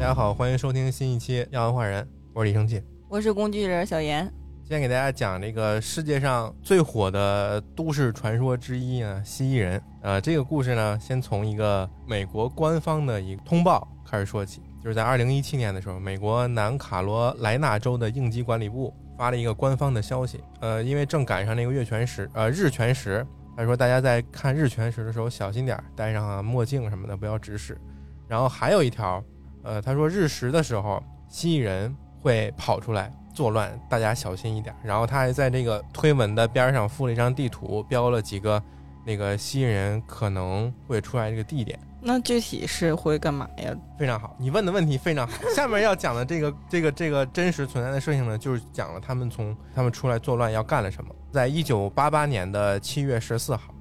[0.00, 2.02] 大家好，欢迎收听新一期《要文化人》，
[2.32, 2.82] 我是李生气。
[3.06, 4.24] 我是工具人小严。
[4.62, 9.82] 今天给大家讲这个世界上最火的都市传说之一啊，蜥蜴人。
[10.00, 14.62] 呃，这个故事呢，先从一个美国官方的一个通报开始说起。
[14.82, 20.42] 就是在二零一七年的时候，美国南卡罗来纳州的应急管理部发了一个官方的消息。
[20.62, 23.24] 呃，因为正赶上那个月全食，呃，日全食，
[23.54, 27.78] 他说大家在看日全食的时候小心点，戴上啊墨镜什么的，不要直视。
[28.26, 29.22] 然后还有一条，
[29.62, 34.74] 呃，他说日食的时候，蜥蜴人会跑出来作乱，大家小心一点。
[34.82, 38.62] 然后他还在这个推文的边上附了一张地图，标了几个
[39.04, 41.78] 那个蜥蜴人可能会出来这个地点。
[42.02, 43.76] 那具体是会干嘛呀？
[43.98, 45.34] 非常好，你问的问题非常好。
[45.54, 51.14] 下面要讲的这个这个这个真实存在的事情呢，就是讲了他们从他们出来作乱要干了什么。
[51.30, 53.74] 在一九八八年的七月十四号，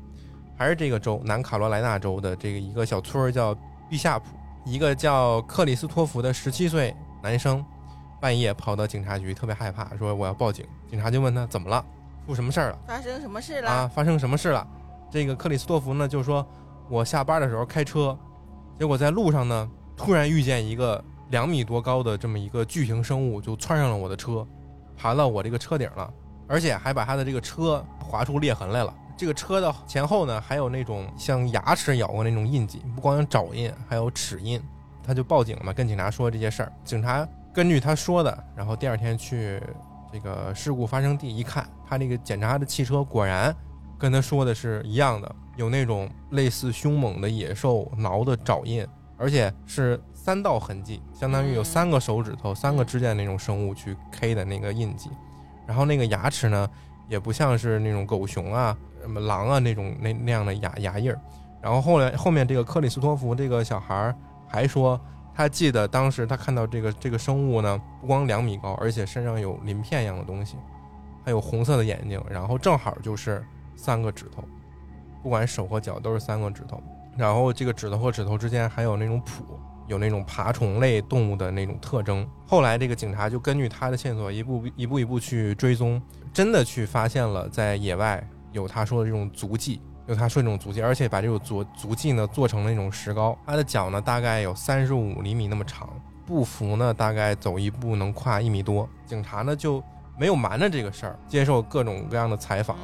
[0.57, 3.55] 还是这个州南卡罗来纳州的这个一个小村儿叫
[3.89, 4.25] 毕夏普，
[4.65, 7.63] 一个叫克里斯托弗的十七岁男生，
[8.19, 10.65] 半夜跑到警察局，特别害怕，说我要报警。
[10.89, 11.83] 警察就问他怎么了，
[12.25, 12.79] 出什么事儿了？
[12.87, 13.69] 发生什么事了？
[13.69, 14.67] 啊，发生什么事了？
[15.11, 16.45] 这个克里斯托弗呢就说。
[16.91, 18.17] 我下班的时候开车，
[18.79, 24.43] 结果在路上呢，突然遇见一个两米多高的这么一个巨型生物，就窜上了我的车，
[24.97, 26.11] 爬到我这个车顶了，
[26.47, 28.91] 而且还把他的这个车划出裂痕来了。
[29.19, 34.61] 这个车的前后呢，还有那种像牙齿咬过那种印记，不光有爪印，还有齿印。
[35.03, 36.71] 他就报警了嘛，跟警察说这些事儿。
[36.85, 39.61] 警察根据他说的，然后第二天去
[40.09, 43.53] 这个事故发生地一看，他那个检查的汽车果然
[43.97, 45.35] 跟他说的是一样的。
[45.57, 55.09] 有那种类似凶猛的野兽挠的爪印，而且是三道痕迹，相当于有三个手指头、三个指甲那种生物去 K 的那个印记。
[55.67, 56.67] 然后那个牙齿呢，
[57.09, 61.19] 也不像是那种狗熊啊、什么狼啊那种那那样的牙牙印儿。
[61.61, 64.15] 然后后来后面这个克里斯托弗这个小孩儿
[64.47, 64.99] 还说，
[65.35, 70.55] 他记得当时他看到这个这个生物呢，不光两米高，而且身上有鳞片一样的东西，
[71.25, 73.43] 还有红色的眼睛，然后正好就是
[73.75, 74.43] 三个指头。
[75.21, 76.81] 不管手和脚都是三个指头，
[77.17, 79.43] 然后这个指头和指头之间还有那种蹼，
[79.87, 82.25] 有那种爬虫类动物的那种特征。
[82.47, 86.01] 后来这个警察就根据他的线索一步一步一步去追踪，
[86.33, 93.37] 真的去发现了在野外有他说的这种足迹，有他说这种足迹，而且把这种足足迹呢做成了那种石膏。
[93.45, 95.89] 他的脚呢大概有三十五厘米那么长，
[96.25, 98.87] 步幅呢大概走一步能跨一米多。
[99.05, 99.83] 警察呢就
[100.17, 102.77] 没有瞒着这个事儿，接受各种各样的采访。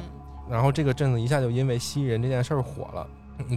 [0.48, 3.08] 然后这个镇子一下就因为蜥蜴人这件事儿火了，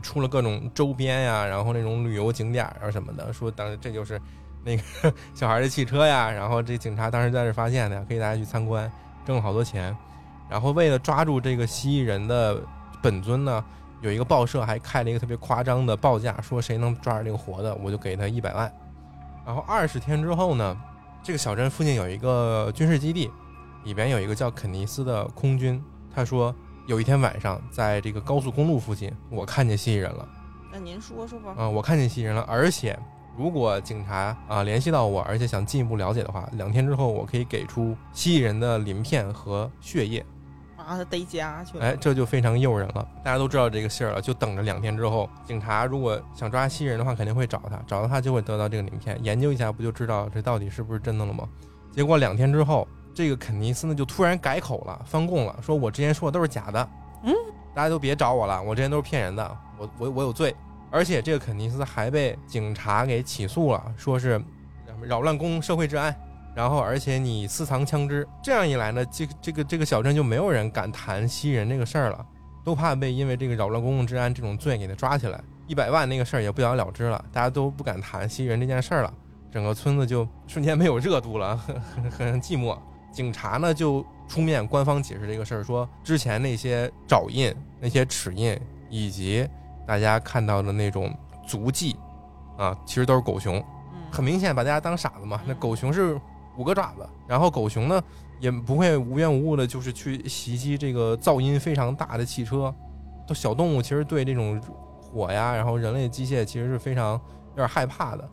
[0.01, 4.19] 出了各种周边呀，然后那种旅游景点啊什么的，说当时这就是
[4.63, 4.83] 那个
[5.35, 8.91] 小孩的汽车呀，然后这警察当时在这发现的，可以大家去参观，
[9.25, 9.95] 挣了好多钱。
[10.49, 12.61] 然后为了抓住这个蜥蜴人的
[13.01, 13.63] 本尊呢，
[14.01, 18.71] 有一个报社还开了一个特别夸张的报价，说谁能抓着这个活的，我就给他一百万。
[19.45, 20.77] 然后二十天之后呢，
[21.21, 23.29] 这个小镇附近有一个军事基地，
[23.83, 26.55] 里边有一个叫肯尼斯的空军，他说。
[26.87, 30.27] 有一天晚上，在这个高速公路附近，我看见蜥蜴人了。
[30.71, 31.53] 那您说说吧。
[31.55, 32.97] 啊，我看见蜥蜴人了，而且
[33.37, 40.25] 如果警察啊联系到我，而且想进一步了解的话，两天之后我可以给出蜥蜴人的鳞片和血液。
[40.75, 41.77] 把他逮家去。
[41.79, 43.07] 哎，这就非常诱人了。
[43.23, 51.47] 大家都知道这个信儿了，就等着两天之后，警察如果想抓蜥蜴人的话，肯定会找他，找到他就会得到这个鳞片，研究一下不就知道这到底是不是真的了吗？
[51.91, 52.87] 结果两天之后。
[53.11, 56.89] 这个肯尼斯呢，就突然改口了，翻供了，说我之前说的都是假的，
[57.23, 57.33] 嗯，
[57.73, 60.55] 大家都别找我了，我之前都是骗人的，我我我有罪，
[60.91, 64.41] 而且这个肯尼斯还被警察给起诉了，说是
[65.03, 66.15] 扰乱公共社会治安，
[66.55, 72.25] 然后而且你私藏枪支，这样一来呢，这个这个这个小镇就没有人敢谈吸人这个事儿了，
[72.65, 79.13] 都怕被因为这个扰乱公共治安这种罪给他抓起来，一百万那个事儿也不了了之了，大家都不敢谈吸人这件事儿了，
[79.51, 82.77] 整个村子就瞬间没有热度了，很 很寂寞。
[83.11, 89.47] 警察呢就出面官方解释这个事儿，说之前那些爪印、那些齿印以及
[89.89, 91.11] 大家看到的那种
[91.47, 91.97] 足迹，
[92.59, 93.59] 啊，其实都是狗熊，
[94.11, 95.41] 很明显把大家当傻子嘛。
[95.47, 96.21] 那狗熊是
[96.57, 97.99] 五个爪子，然后狗熊呢
[98.39, 102.71] 也不会无缘无故的，就是去袭击这个噪音非常大的汽车。
[103.27, 104.61] 都小动物其实对这种
[105.01, 108.29] 火呀，然后人类机械其实是非常有点害怕的。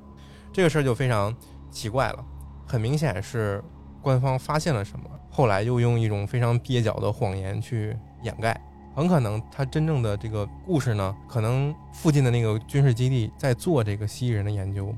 [0.53, 1.35] 这个事儿就非常
[1.71, 2.23] 奇怪了，
[2.67, 3.65] 很明显是。
[4.03, 5.11] 官方发现了什么？
[5.33, 8.57] 后来又用一种非常蹩脚的谎言去掩盖。
[8.97, 14.93] 很可能他真正的这个故事呢，可能附近的那个军事基地在做这个蜥蜴人的研究，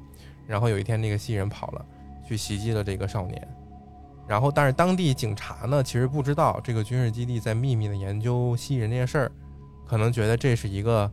[0.47, 1.85] 然后有一天那个蜥蜴人跑了，
[2.25, 3.49] 去袭击了这个少年。
[4.29, 9.33] 然后，但是当地警察呢，其实不知道这个军事基地在秘密的研究蜥蜴人这件事儿，
[9.85, 11.11] 可能觉得这是一个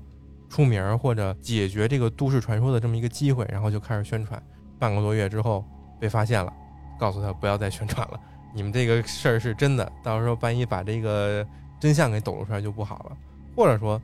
[0.48, 4.40] 出名或者解决这个都市传说的这么一个机会，然后就开始宣传。
[4.78, 5.66] 半个多月之后
[6.00, 6.54] 被发现了，
[7.00, 8.20] 告诉他不要再宣传了，
[8.54, 11.48] 你们这个事儿是真的，到时候万一把这个
[11.80, 13.18] 真相给抖露出来就不好了。
[13.56, 14.02] 或者说，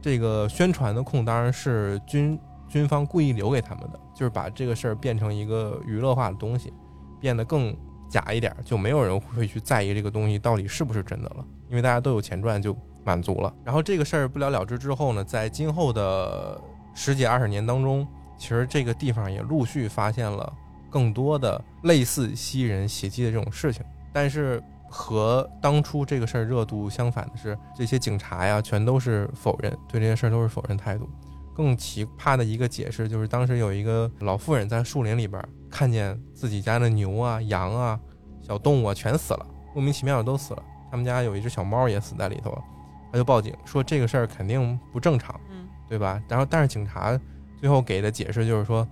[0.00, 2.38] 这个宣传的空当是军
[2.68, 6.72] 军方故意留给他们的，就是把这个事儿变成一个娱乐化的东西，
[7.20, 7.76] 变得更
[8.08, 13.52] 假一点，就没有人会去在意这个东西到底是不是真的了，因为大家都有钱赚，就满足了。
[13.64, 16.60] 然后这个事儿不了了之之后呢，在今后的
[16.94, 18.06] 十几二十年当中，
[18.38, 20.52] 其实这个地方也陆续发现了
[20.88, 24.62] 更多的类似蜥蜴人袭击的这种事情，但是。
[24.96, 31.10] 和当初这个事儿热度相反的是，这些警察呀，全都是否认，对这些事儿都是否认态度。
[31.52, 37.98] 更奇葩的一个解释就是，当时有一个老妇人在树林里边看见自己家的牛啊、羊啊、
[38.40, 39.44] 小动物啊全死了，
[39.74, 40.62] 莫名其妙的都死了。
[40.92, 42.62] 他们家有一只小猫也死在里头了，
[43.10, 46.22] 他就报警说这个事儿肯定不正常，嗯，对吧？
[46.28, 47.18] 然后但是警察
[47.58, 48.86] 最后给的解释就是说，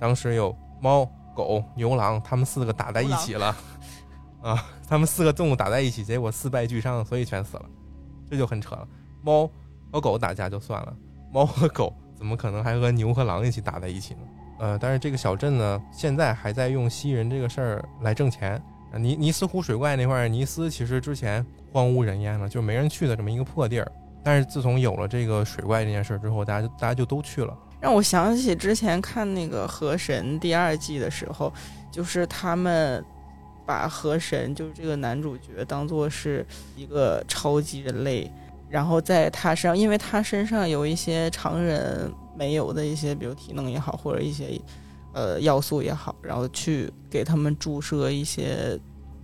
[0.00, 3.56] 当时有猫、狗、牛郎，他们四个打在一起了。
[4.40, 7.64] 啊，他们四个动物打在一起，结果四败俱伤，所以全死了，
[8.30, 8.86] 这就很扯了。
[9.20, 9.50] 猫
[9.92, 10.96] 和狗打架就算了，
[11.32, 14.20] 猫和狗怎么可能还和牛和狼一起打在一起呢？
[14.60, 18.62] 呃，但是这个小镇呢，现在还在用吸人这个事儿来挣钱。
[18.94, 23.92] 尼尼斯湖水怪那块，尼斯其实之前荒无人烟了，就没人去的这么一个破地儿。
[24.22, 27.56] 但是自从有了这个水怪这件事之后，大家就大家就都去了。
[27.80, 31.52] 让我想起之前看那个《河神》第二季的时候，
[31.90, 33.04] 就是他们。
[33.68, 38.32] 把河神就是这个男主角当做是一个超级人类，
[38.70, 44.58] 然后在他身上，因为他身上有一些常人没有的一些，比如体能也好，或者一些
[45.12, 48.80] 呃要素也好，然后去给他们注射一些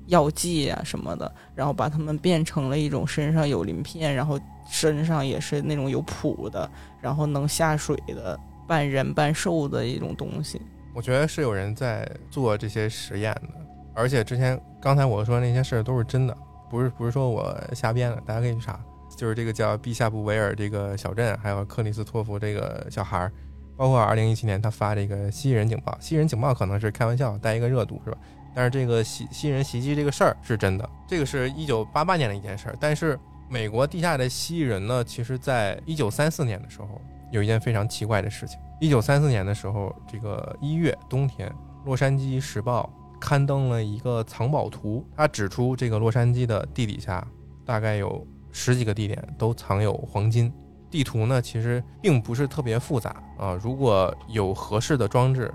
[0.09, 4.39] 药剂啊什么的，然后把他们变成了一种身上有鳞片，然后
[4.71, 6.71] 身上也是那种有蹼的，
[7.01, 8.39] 然后能下水的
[8.69, 10.61] 半人半兽的一种东西。
[10.93, 13.64] 我觉得是有人在做这些实验的。
[13.95, 16.37] 而且之前刚才我说那些事儿都是真的，
[16.69, 18.79] 不是不是说我瞎编的，大家可以去查。
[19.17, 23.33] 就是这个叫毕夏布维尔这个小镇，还有克里斯托弗这个小孩儿，
[23.77, 28.19] 包括二零一七年他发这个蜥蜴人警报，蜥蜴人警报可能是开玩笑带一个热度是吧？
[28.53, 32.77] 但是这个蜥蜥蜴人袭击这个事儿是真的，这个是一九八八年的一件事儿。
[32.81, 33.17] 但是
[33.49, 37.01] 美国地下的蜥蜴人呢，其实在一九三四年的时候
[37.31, 38.59] 有一件非常奇怪的事情。
[38.81, 41.49] 一九三四年的时候，这个一月冬天，
[41.85, 42.93] 洛杉矶时报。
[43.21, 47.27] 刊登了一个藏宝图，他指出这个洛杉矶的地底下
[47.65, 50.53] 大概有十几个地点都藏有黄金。
[50.91, 55.53] 地图呢其实并不是特别复杂啊，如果有合适的装置、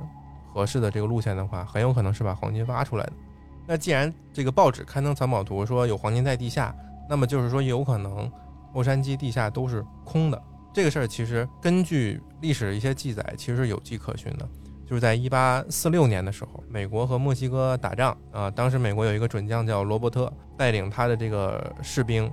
[0.54, 3.14] 合适的这个路线的话，很有可能是把黄金挖出来的。
[3.66, 6.76] 那既然这个报纸刊登藏宝图说有黄金在地下，
[7.08, 8.30] 那么就是说有可能
[8.74, 10.42] 洛杉矶地下都是空的。
[10.74, 14.50] 这个事儿其实根据历史的一些记载，其实有迹可循的。
[14.90, 18.50] 就是在一八四六年的时候，美国和墨西哥打仗啊。
[18.50, 22.28] 当时美国有一个准将叫罗伯特，带领他的这个士兵，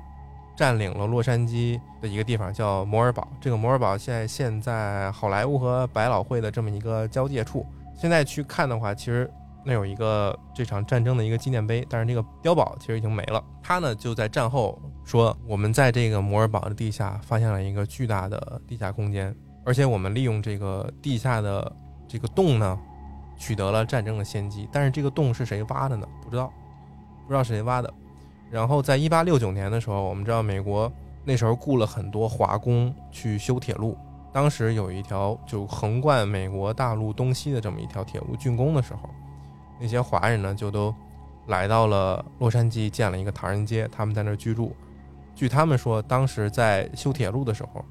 [0.57, 3.29] 占领了洛杉矶的一个地方叫摩尔堡。
[3.43, 7.67] 这个摩尔堡现在现在好莱坞和百老汇的这么一个交界处。
[7.95, 9.31] 现在去看的话，其实
[9.63, 13.45] 那有一个这场战争的一个纪念碑，但是这个碉堡其实已经没了。
[13.63, 21.71] 他呢就在战后说，我们在这个摩尔堡的地下发现了一个巨大的地下空间，而且我们利用这个地下的。
[22.09, 22.79] 这个洞呢，
[23.37, 26.07] 取得了战争的先机，但是这个洞是谁挖的呢？
[26.23, 26.53] 不知道，
[27.27, 27.93] 不知道是谁挖的。
[28.51, 30.91] 然后在一八六九年的时候，我们知道美国
[31.25, 33.99] 那时候雇了很多华工去修铁路。
[34.33, 39.11] 当时有一条就横贯美国大陆东西的这么一条铁路竣工的时候，
[39.81, 40.95] 那些华人呢就都
[41.47, 44.75] 来到了洛杉矶建了一个唐人街，他们在那儿居住。
[45.35, 47.85] 据他们说，当时在修铁路的时候，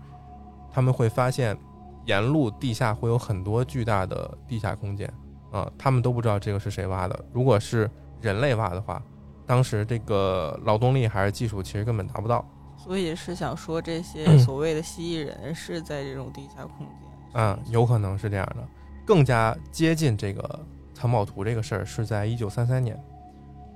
[0.71, 1.57] 他们会发现。
[2.05, 5.11] 沿路地下会有很多巨大的地下空间，
[5.51, 7.25] 啊，他们都不知道这个是谁挖的。
[7.33, 7.89] 如果是
[8.21, 9.01] 人类挖的话，
[9.45, 12.47] 当时这个劳动力还是技术，其实根本达不到。
[12.77, 17.41] 所以是想说，这些所谓的蜥蜴人是在这种地下空间。
[17.41, 18.67] 啊，有可能是这样的。
[19.05, 20.59] 更加接近这个
[20.93, 23.01] 藏宝图这个事儿，是在一九三三年，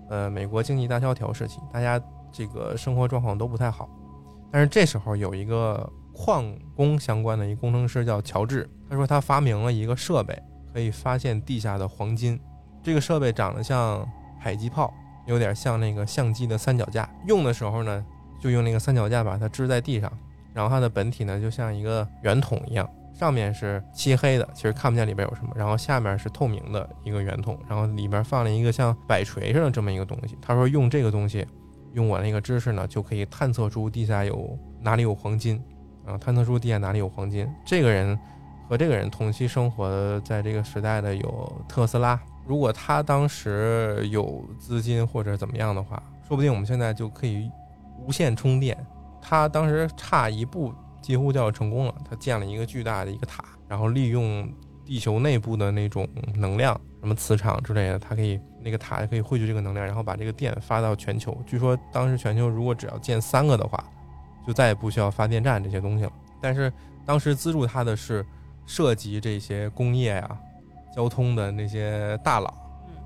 [0.09, 1.99] 呃，美国经济大萧条时期，大家
[2.31, 3.89] 这个生活状况都不太好，
[4.51, 5.91] 但是这时候有一个。
[6.19, 10.37] 矿工相关的一个工程师叫乔治，他说他发明了一个设备，
[10.73, 12.37] 可以发现地下的黄金。
[12.83, 14.05] 这个设备长得像
[14.43, 14.93] 迫击炮，
[15.25, 17.09] 有点像那个相机的三脚架。
[17.25, 18.05] 用的时候呢，
[18.37, 20.11] 就用那个三脚架把它支在地上，
[20.53, 30.37] 然后它的本体呢就像一个圆筒一样，上面是漆黑的，其实看不见里边有什么，然后下面是透明的一个圆筒，然后里边放了一个像摆锤似的这么一个东西。
[30.41, 31.47] 他说用这个东西，
[31.93, 35.63] 用我那个知识呢，就可以探测出地下有哪里有黄金。
[36.09, 37.47] 啊，探测出地下哪里有黄金。
[37.63, 38.17] 这个人
[38.67, 42.19] 和这个人同期生活在这个时代的有特斯拉。
[42.47, 47.49] 如果他当时有资金或者怎么样的话，说不定我们现在就可以
[47.99, 48.75] 无线充电。
[49.21, 51.93] 他当时差一步，几乎就要成功了。
[52.09, 54.51] 他建了一个巨大的一个塔，然后利用
[54.83, 61.37] 地球内部的那种能量，什么磁场之类的，它可以那个塔可以汇聚这个能量，然后把这个电发到全球。
[61.45, 63.83] 据说当时全球如果只要建三个的话，
[64.49, 66.11] 就再也不需要发电站这些东西了。
[66.41, 66.73] 但是
[67.05, 68.25] 当时资助他的是
[68.65, 70.35] 涉及这些工业啊、
[70.91, 72.51] 交通的那些大佬，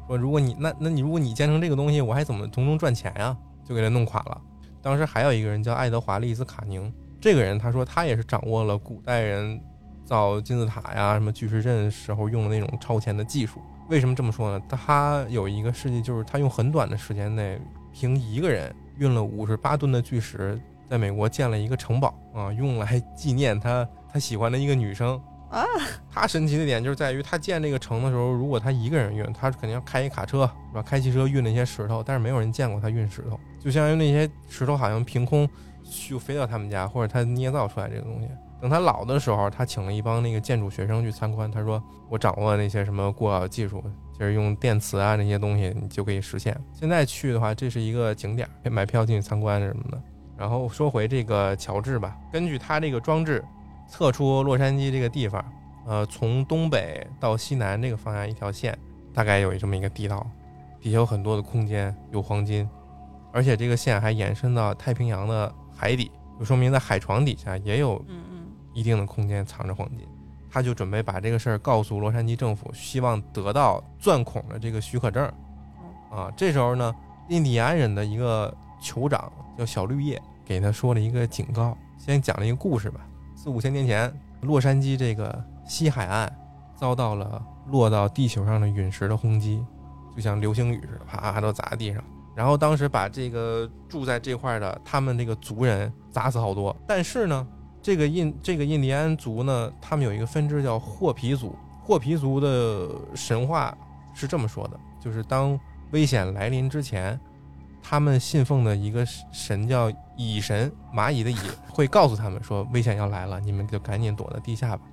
[0.07, 3.35] 说如果你那那你如果你建成这个东西，我还怎么从中赚钱呀？
[3.65, 4.41] 就给他弄垮了。
[4.81, 9.59] 当时还有一个人叫爱德华·利斯卡宁，这个人他说他也是掌握了古代人
[10.05, 13.59] 造金字塔呀、什么巨石阵时候用的那种超前的技术。
[13.89, 14.65] 为什么这么说呢？
[14.69, 17.59] 他有一个事迹，就是他用很短的时间内，
[17.91, 20.57] 凭一个人运了五十八吨的巨石，
[20.89, 25.65] 在美国建了一个城堡啊，用来纪念他他喜欢的一个女生啊。
[26.11, 30.81] 他神奇的点就是在于，他建这个城的时候，如果他一个人运，他肯定要开一卡车是吧？
[30.81, 35.49] 开汽车运那些石头，但是没有人见过他运石头，就相当于那些石头好像凭空
[36.09, 38.29] 就飞到他们家，或者他捏造出来这个东西。
[38.61, 41.51] 等他老的时候，他请了一帮那个建筑学生去参观。
[41.51, 43.83] 他说：“我掌握那些什么过老技术，
[44.17, 50.01] 就是用电磁啊那些东西，你就可以实现。”现在去的话，这是一个景点，买票进去参观什么的。
[50.37, 53.43] 然后说回这个乔治吧，根据他这个装置
[53.87, 55.43] 测出洛杉矶这个地方，
[55.85, 58.77] 呃，从东北到西南这个方向一条线，
[59.13, 60.25] 大概有这么一个地道，
[60.81, 62.69] 底下有很多的空间，有黄金，
[63.31, 68.03] 而且这个线还延伸到太平洋的海底，就说明在海床底下也有。
[68.75, 69.99] 一定的空间藏着黄金，
[70.49, 75.23] 他就准备把这个事儿告诉洛杉矶政府，希望得到钻孔的这个许可证。
[76.09, 76.91] 啊，这时候呢，
[77.29, 78.51] 印第安人的一个
[78.83, 82.99] 酋长叫小绿叶，给他说了一个警告，先讲了一个故事吧。
[83.35, 86.31] 四五千年前，洛杉矶这个西海岸
[86.75, 89.65] 遭到了落到地球上的陨石的轰击，
[90.15, 92.03] 就像流星雨似的，啪都砸在地上。
[92.35, 97.47] 然后当时把这个住在这块的他们这个族人砸死好多，但是呢。
[97.85, 101.53] 这个印这个印第安族呢，他们有一个分支叫霍皮族。
[101.83, 103.77] 霍皮族的神话
[104.13, 105.59] 是这么说的：，就是当
[105.91, 107.19] 危险来临之前，
[107.83, 111.37] 他们信奉的一个神叫蚁神，蚂蚁的蚁，
[111.69, 114.83] 会告诉他们说危险要来了，你们就赶紧躲在地下吧。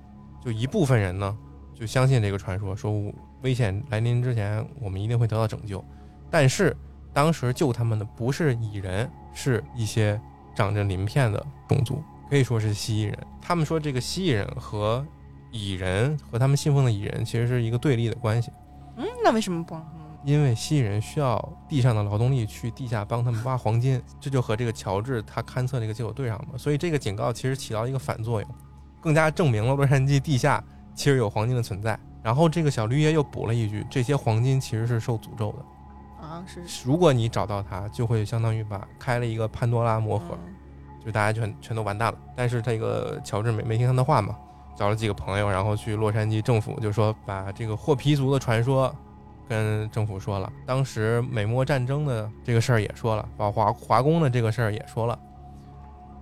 [0.43, 1.35] 就一部分人呢，
[1.73, 2.91] 就相信这个传说，说
[3.41, 5.83] 危险来临之前，我们一定会得到拯救。
[6.29, 6.75] 但是
[7.13, 10.19] 当时救他们的不是蚁人，是一些
[10.53, 12.03] 长着鳞片的种族。
[12.29, 13.17] 可以说是蜥蜴人。
[13.41, 15.05] 他们说这个蜥蜴人和
[15.51, 18.51] 蚁人和他们信奉的蚁人其实是一个对立的关系。
[18.95, 19.75] 嗯，那为什么不？
[20.23, 26.57] 因为蜥蜴人需要地上的劳动力去地下帮他们挖黄金， 这就和这个乔治他勘测那个结果对上了。
[26.57, 28.49] 所以这个警告其实起到一个反作用，
[28.99, 30.63] 更加证明了洛杉矶地下
[30.93, 31.99] 其实有黄金的存在。
[32.23, 36.63] 然后这个小绿叶又补了一句：这些黄金其实是受诅咒的啊，是。
[36.85, 40.37] 如果你找到它，就会相当于把开了一个潘多拉魔盒。
[41.03, 44.35] 就大家全全都完蛋了，但是这个乔治没没听他的话嘛，
[44.77, 48.95] 找了几个朋友，然后去洛杉矶政府，就说把这个霍皮族的传说
[49.51, 55.19] 跟政府说了，当时美墨战争的这个事儿也说了，把华华工的这个事儿也说了，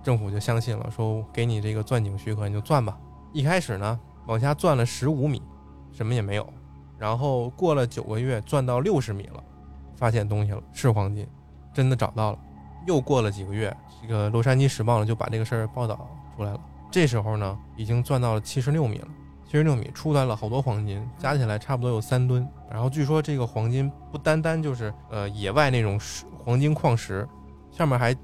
[0.02, 2.98] 政府就相信了，说给你这个钻井许可，你就钻吧。
[3.32, 5.40] 一开始呢，往下钻了十五米，
[5.92, 6.52] 什么也没有，
[6.98, 9.40] 然后过了九个月，钻到六十米了，
[9.94, 11.24] 发现东西了，是黄金，
[11.72, 12.38] 真的找到了。
[12.84, 13.72] 又过了几个月，
[14.02, 16.60] 这个《洛杉矶时报》呢就把这个事儿报道出来了。
[16.90, 19.08] 这时候呢，已经钻到了七十六米了，
[19.50, 22.48] 七十六米出来了好多黄金，加起来差不多有三吨。
[22.70, 25.98] 然后据说这个黄金不单单就是呃野外那种
[26.44, 27.28] 黄金矿石，
[27.72, 28.14] 上面还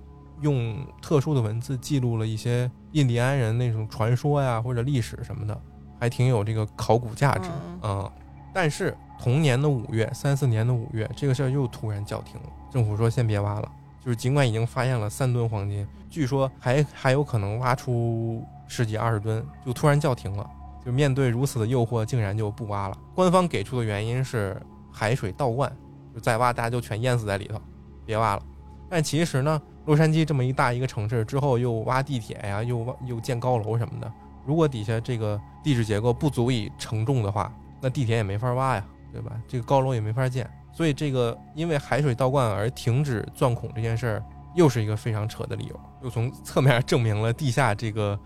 [0.41, 5.61] 用特殊的文字记录了一些印第安人那种传说呀或者历史什么的，
[5.99, 8.09] 还挺有这个考古价值啊。
[8.55, 13.69] 但是同年的五月，三四年的五月，这个事儿又突然叫停了，政府说先别挖了。
[14.01, 20.49] 就是尽管已经发现了三吨黄金，据说还还有可能挖出十几二十吨，就突然叫停了。
[20.87, 22.97] 就面对如此的诱惑，竟然就不挖了。
[23.13, 24.57] 官方给出的原因是
[24.93, 25.71] 海水倒灌，
[26.15, 27.61] 就再挖大家就全淹死在里头，
[28.05, 28.43] 别挖了。
[28.89, 34.13] 但其实呢，洛杉矶这么一大一个城市之后，又挖地铁呀，又挖又建高楼什么的，
[34.47, 37.53] 如果底下这个地质结构不足以承重的话，
[37.83, 39.33] 那地铁也没法挖呀，对吧？
[39.49, 40.49] 这个高楼也没法建。
[40.73, 44.25] 所以这个因为海水倒灌而停止钻孔这件事儿，
[44.55, 48.17] 又是一个非常扯的理由，又从侧面证明了地下这个，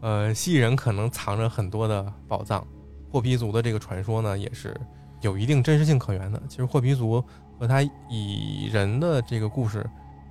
[0.00, 2.66] 呃，蜥蜴人可能藏着很多的宝藏。
[3.10, 4.74] 霍皮族的这个传说呢，也是
[5.20, 6.40] 有一定真实性可言的。
[6.48, 7.22] 其实霍皮族
[7.58, 9.84] 和他蚁人的这个故事，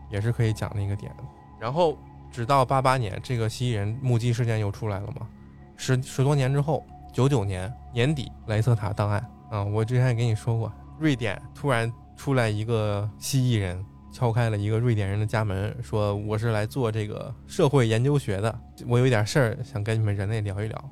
[0.09, 1.11] 也是可以讲的一个点。
[1.59, 1.97] 然后
[2.31, 5.27] 直到八八年，这个蜥蜴人目击事件又出来了嘛，
[5.75, 13.85] 十十多年之后，九九年年底莱瑟塔档案啊，我之前也跟你说过，瑞典突然出来一个蜥蜴人，
[14.19, 18.53] 敲开了一个瑞典人的家门，说我是来做这个社会研究学的，
[18.85, 20.91] 我有一点事儿想跟你们人类聊一聊。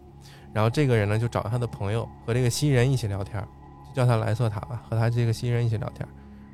[0.53, 3.45] 然后这个人呢就找他的朋友和这个蜥蜴人一起聊天，
[3.89, 6.07] 就叫他莱瑟塔吧，和他这个蜥蜴人一起聊天，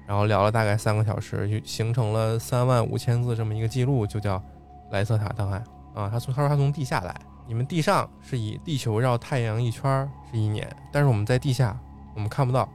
[0.07, 4.41] 然后聊了大概三个小时，就形成了三万五千字这么一个记录，就叫
[4.89, 5.63] 莱瑟塔档案
[5.93, 6.09] 啊。
[6.09, 7.15] 他从他说他从地下来。
[7.47, 11.79] 你们地上是以地球绕太阳一圈是一年，但是我们在地下，
[12.15, 12.67] 我们看不到，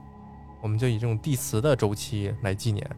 [0.61, 2.89] 我们就以这种地磁的周期来纪年。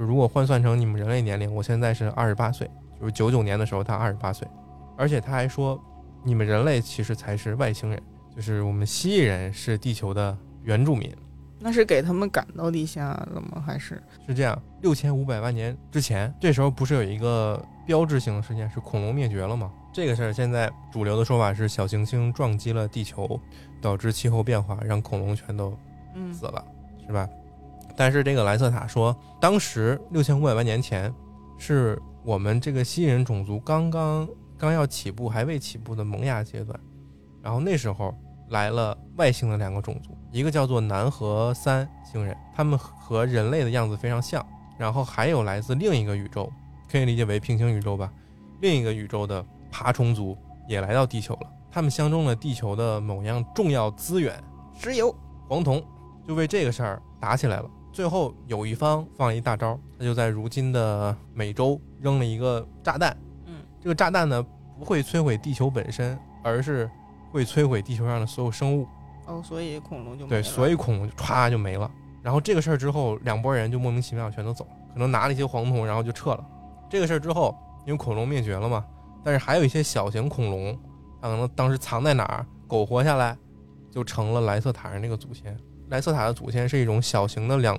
[0.00, 2.66] 就如果换算成你们人类年龄，我现在是二十八岁，
[2.98, 4.48] 就是九九年的时候他二十八岁，
[4.96, 5.78] 而且他还说，
[6.24, 8.02] 你们人类其实才是外星人，
[8.34, 11.14] 就是我们蜥蜴人是地球的原住民。
[11.58, 13.62] 那是给他们赶到地下了吗？
[13.66, 14.58] 还是是这样？
[14.80, 19.70] 六千五百万年之前，这时候不是有一个标志性的事件是恐龙灭绝了吗？
[19.92, 23.38] 这个事儿现在主流的说法是小行星撞击了地球，
[23.82, 25.76] 导致气候变化，让恐龙全都
[26.32, 26.64] 死了，
[27.06, 27.28] 是吧？
[28.00, 31.14] 但是这个莱瑟塔说，当时六千五百万年前，
[31.58, 34.26] 是我们这个蜥蜴人种族刚刚
[34.56, 36.80] 刚要起步，还未起步的萌芽阶段。
[37.42, 38.14] 然后那时候
[38.48, 44.42] 来了外星的两个种族，一个叫做南河三星人，他们和人类的样子非常像。
[44.78, 46.50] 然后还有来自另一个宇宙，
[46.90, 48.10] 可以理解为平行宇宙吧？
[48.62, 49.44] 另一个宇宙的。
[49.70, 50.34] 爬虫族
[50.66, 54.42] 也来到地球了，他们相中了地球的某样重要资源——
[54.74, 55.14] 石油、
[55.50, 55.84] 黄铜，
[56.26, 57.70] 就为这个事儿打起来了。
[57.92, 63.16] 最后有一方放了一大招，他就在如今的美洲扔了一个炸弹。
[63.46, 64.44] 嗯，这个炸弹呢
[64.78, 66.90] 不会摧毁地球本身，而是
[67.32, 68.86] 会摧毁地球上的所有生物。
[69.26, 71.90] 哦，所以恐龙就对，所以恐龙就歘就没了。
[72.22, 76.46] 然后这个事儿之后，两拨人就莫名其妙全都走了，可能拿了一些黄铜，然后就撤了。
[76.88, 77.56] 这个事儿之后，
[77.86, 78.84] 因为恐龙灭绝了嘛。
[79.22, 80.78] 但是还有一些小型恐龙，
[81.20, 83.36] 它可能当时藏在哪儿，苟活下来，
[83.90, 85.56] 就成了莱瑟塔人那个祖先。
[85.90, 87.78] 莱瑟塔的祖先是一种小型的两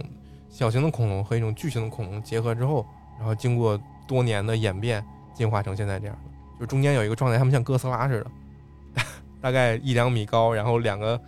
[0.49, 2.85] 小型的恐龙和一种巨型的恐龙结合之后，
[3.17, 6.31] 然后经过多年的演变，进化成现在这样的。
[6.59, 9.03] 就中间有一个状态，他们像哥斯拉似的，
[9.41, 11.19] 大概一两米高，然后两个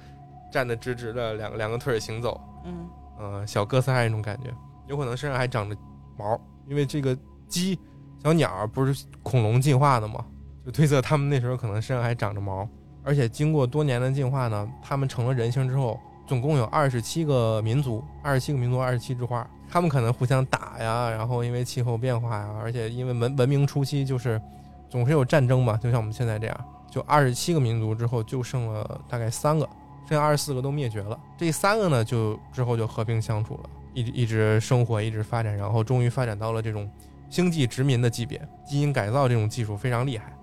[0.52, 2.40] 站得直直的，两个两个腿行走。
[2.66, 4.54] 嗯，呃，小哥斯拉那种感觉，
[4.88, 5.76] 有可能身上还长着
[6.18, 7.18] 毛，因为这个
[7.48, 7.80] 鸡。
[8.24, 10.26] 小鸟不是恐龙进化的吗？
[10.66, 12.66] 就推测他们那时候可能身上还长着毛，
[13.04, 16.00] 而且经过多年的进化呢，他们成了人形之后，
[16.34, 24.42] 总共有二十七个民族，二十七个民族，二十七枝花，他们可能互相打呀，然后因为气候变化呀，而且因为文文明初期就是
[24.90, 29.70] 总是有战争嘛，就像我们现在这样，就二十七个民族之后就剩了大概三个，
[30.10, 36.90] 剩下二十四个都灭绝了，这三个呢就之后就和平相处了，一直一直生活，一直发展，然后终于发展到了这种。
[37.30, 40.34] 星际殖民的级别，基因改造这种技术非常厉害，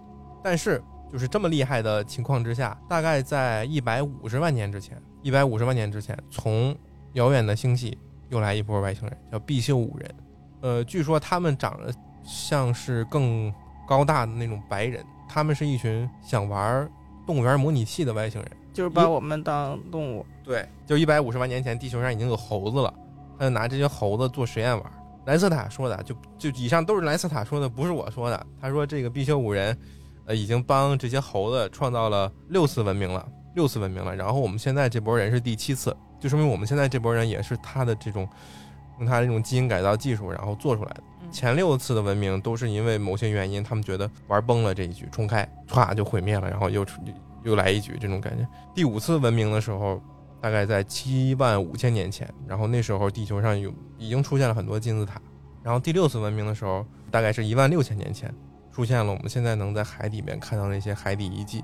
[0.42, 6.74] 但是就是这么厉害的情况之下，大概在一百五十万年之前，一百五十万年之前，从
[7.14, 7.96] 遥远的星系
[8.28, 10.14] 又来一波外星人，叫毕秀五人。
[10.60, 11.92] 呃，据说他们长得
[12.24, 13.52] 像是更
[13.88, 16.88] 高大的那种白人，他们是一群想玩
[17.26, 20.24] 动物园模拟器的外星人，就是把我们当动物。
[20.42, 22.92] 对，就一百五十万年前，地球上已经有猴子了，
[23.38, 24.92] 他就拿这些猴子做实验玩。
[25.26, 28.46] 莱斯塔说的，就就以上都是莱斯塔说的，不是我说的。
[28.60, 29.76] 他说这个毕修五人，
[30.24, 34.14] 呃，已经帮这些猴子创造了六次文明了，六次文明了。
[34.14, 38.28] 然后我们现在这波人是第七次，就说明我们现在这波人也是他的这种
[38.98, 41.02] 用他这种基因改造技术然后做出来的。
[41.30, 46.84] 前六次的文明都是因为某些原因，他们觉得玩崩了这一局，重开歘就毁灭了，然后又
[47.42, 48.46] 又来一局这种感觉。
[48.74, 50.00] 第五次文明的时候。
[50.42, 55.20] 大概在七万五千年前，然后那时候地球上有已经出现了很多金字塔。
[55.62, 58.34] 然后第六次文明的时候，大概是一万六千年前，
[58.72, 61.62] 出现了我们现在能在海底面看到那些海底遗迹，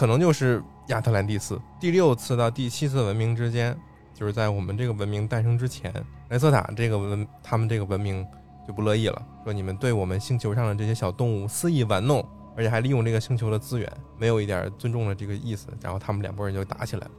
[0.00, 1.60] 可能就是亚特兰蒂斯。
[1.78, 3.76] 第六次到第七次文明之间，
[4.14, 5.92] 就是在我们这个文明诞生之前，
[6.30, 8.26] 莱瑟塔这个文他们这个文明
[8.66, 15.68] 就不乐意了，说你们对我们星球上的这些小动物肆意玩弄，而且还利用这个星球的资源，没有一点尊重的这个意思。
[15.82, 17.10] 然后他们两拨人就打起来了。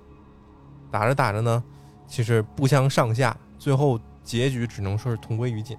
[0.89, 1.63] 打着打着呢，
[2.07, 5.77] 其实不相上下，最后结局只能说是同归于尽。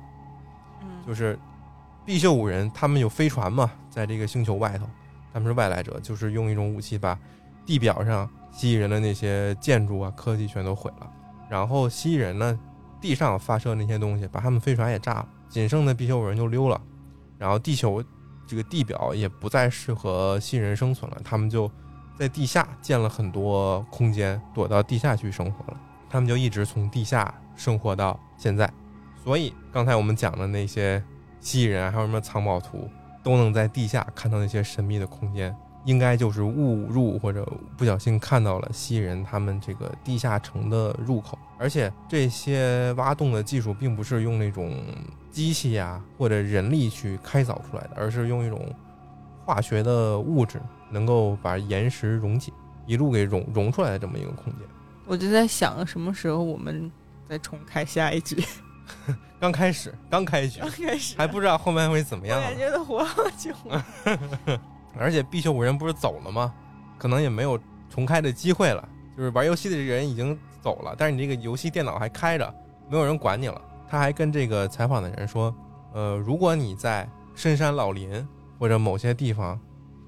[0.82, 1.36] 嗯，就是
[2.06, 4.86] 毕秀五人他们有飞船嘛，在这个星球外头，
[5.32, 7.18] 他们是外来者，就是用一种武器把
[7.64, 11.10] 地表上蜥蜴人的那些建筑啊、科技全都毁了。
[11.48, 12.58] 然后蜥蜴人呢，
[13.00, 15.28] 地上发射那些东西，把他们飞船也炸了。
[15.48, 16.80] 仅剩的地球人就溜了。
[17.38, 18.02] 然后地球
[18.46, 21.70] 这个地表也不再适合蜥蜴人生存了，他们就。
[22.14, 25.80] 在地下建了很多空间，躲到地下去生活了。
[26.10, 28.70] 他们就一直从地下生活到现在。
[29.24, 31.02] 所以刚才我们讲的那些
[31.40, 32.88] 蜥蜴人，还有什么藏宝图，
[33.22, 35.54] 都能在地下看到那些神秘的空间，
[35.84, 44.76] 应该就是误入或者不小心看到了蜥蜴人他们这个地下城的入口，而且这些挖洞的技术并不是用那种
[45.30, 48.74] 机器呀或者人力去开凿出来的，而是用一种
[49.44, 52.52] 化学的物质能够把岩石溶解，
[52.86, 54.62] 一路给溶溶出来的这么一个空间。
[55.06, 56.90] 我就在想，什么时候我们
[57.28, 58.36] 再重开下一局？
[59.42, 62.58] 刚开始，刚开局刚，开始还不知道后面会怎么样呢我也。
[62.58, 63.84] 觉都活好久了。
[64.96, 66.54] 而且必修五人不是走了吗？
[66.96, 67.58] 可能也没有
[67.90, 68.88] 重开的机会了。
[69.16, 72.54] 就是玩游戏的人已经走了，但是你这个游戏电脑还开着，
[72.88, 73.60] 没有人管你了。
[73.88, 75.52] 他还跟这个采访的人说
[75.92, 78.24] ：“呃，如果你在深山老林
[78.60, 79.58] 或者某些地方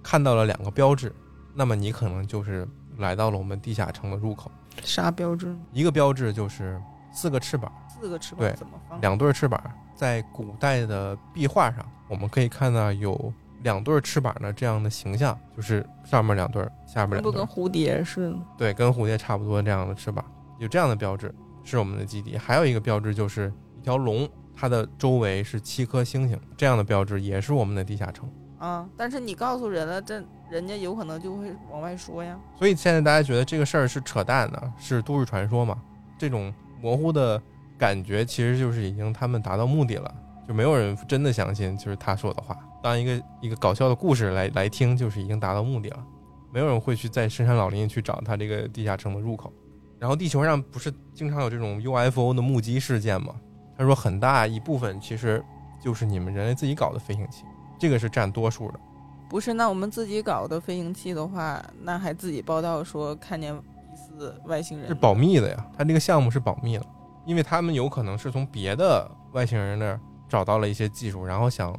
[0.01, 1.13] 看到了两个标志，
[1.53, 2.69] 那么你可能就是
[2.99, 4.49] 来到了我们地下城的入口。
[4.85, 5.57] 啥标志？
[5.73, 6.81] 一个标志就是
[7.13, 7.73] 四个翅膀，
[8.05, 9.01] 四个翅膀怎么放？
[9.01, 9.59] 两对翅膀，
[9.95, 18.39] 在古代的壁画上，我们可以看到有两对翅膀的这样的形象，就是上面两对，下面两对不跟，蝴蝶似的？
[18.59, 20.23] 对，跟蝴蝶差不多这样的翅膀，
[20.59, 22.37] 有这样的标志是我们的基地。
[22.37, 28.31] 还有一个标志就是一条龙，它的周围是七颗星星，这样的标志也是我们的地下城。
[28.59, 28.87] 啊！
[28.99, 32.39] 但是你告诉人了，这人家有可能就会往外说呀。
[32.59, 35.81] 所以现在大家觉得这个事儿是扯淡的，是都市传说嘛？
[36.19, 37.43] 这种模糊的
[37.85, 40.15] 感觉，其实就是已经他们达到目的了，
[40.49, 46.03] 就没有人真的相信就是他说的话，当一个一个搞笑的故事来来听，就是已经达到目的了。
[46.51, 49.53] 没有人会去在深山老林去找他这个地下城的入口。
[49.99, 53.35] 然后地球上不是经常有这种 UFO 的目击事件吗？
[53.77, 55.45] 他说很大一部分其实
[55.83, 57.45] 就是你们人类自己搞的飞行器，
[57.79, 58.81] 这个是占多数的。
[59.29, 66.87] 不是，那我们自己搞的飞行器的话，那还自己报道说看见疑似外星人，是保密的呀，他这个项目是保密的，
[67.27, 71.77] 因为他们有可能是从别的外星人那儿找到了一些技术，然后想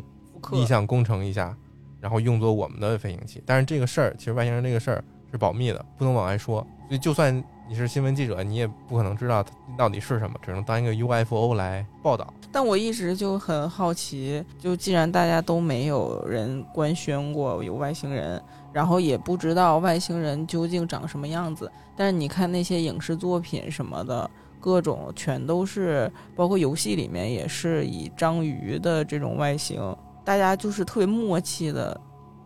[0.51, 1.55] 逆向工程一下，
[1.99, 3.41] 然后用作我们的飞行器。
[3.45, 6.65] 但是这个事儿，其实外星人这个事儿是保密的，不能往外说。
[6.87, 12.31] 所以就算你是新闻记者，你也不可能知道它到底是什么，只能当一个 UFO 来报道。
[12.51, 18.39] 但我一直就很好奇，就既然大家都没有人官宣过有外星人，
[18.71, 24.29] 然后也不知道外星人究竟长什么样子，但是你看那些影视作品什么的，
[24.65, 31.95] 各种全都是，包括游戏里面也是以章鱼的这种外形，大家就是特别默契的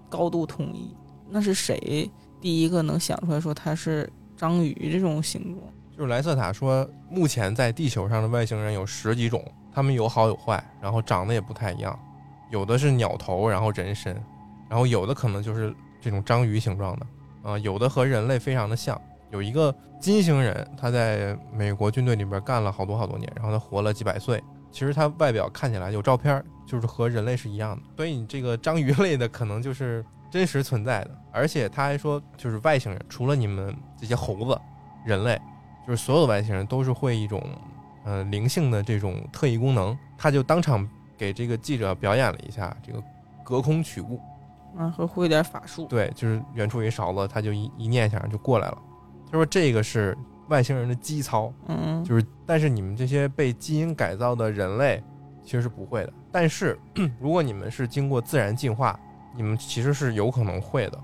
[0.10, 0.93] 高度统一。
[1.29, 5.65] 那是谁第一个能想出来说它是章鱼这种形状？
[5.95, 11.97] 就是莱瑟塔说，目前在地球上的外星人有十几种，他们有好有坏，然后长得也不太一样，
[12.51, 14.13] 有的是鸟头，然后人身，
[14.67, 17.08] 然后有的可能就是这种章鱼形状的，
[17.43, 18.99] 啊、有的和人类非常的像。
[19.32, 24.44] 有一个金星人，他在美国军队里边干了好多好多年，然后他活了几百岁。
[24.72, 31.12] 其实他外表看起来有照片儿，就是和人类是一样的，所以你这个章鱼 类的可能就是真实存在的。
[31.32, 34.62] 而且他还说，就是外星人，除了你们这些猴子，
[35.04, 35.42] 人类，
[35.88, 37.44] 就是所有的外星人都是会一种
[38.04, 39.98] 呃灵性的这种特异功能。
[40.18, 40.88] 他就当场
[41.18, 43.04] 给这个记者表演了一下这个
[43.44, 44.22] 隔空取物，
[44.78, 45.88] 啊，和会点法术。
[45.88, 48.78] 对，就是远处一勺子，他就一一念一下就过来了。
[49.32, 55.04] 他说这个是外星人的基操，嗯，就是但是你们这些被基因改造的人类
[55.44, 56.13] 其实是不会的。
[56.32, 56.78] 但是
[57.20, 59.00] 如果你们是经过自然进化，
[59.36, 61.00] 你们其实是有可能会的，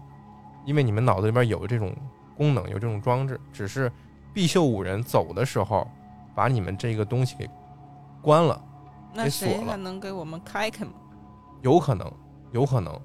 [0.66, 1.96] 因为你们脑子里边有这种
[2.36, 3.92] 功能，有这种装置，只是
[4.34, 5.88] 必秀五人走的时候
[6.34, 7.50] 把你们这个东西给
[8.22, 8.62] 关了，
[9.14, 10.92] 那给锁了谁还能给我们开开吗？
[11.62, 12.12] 有可能，
[12.52, 13.00] 有可能。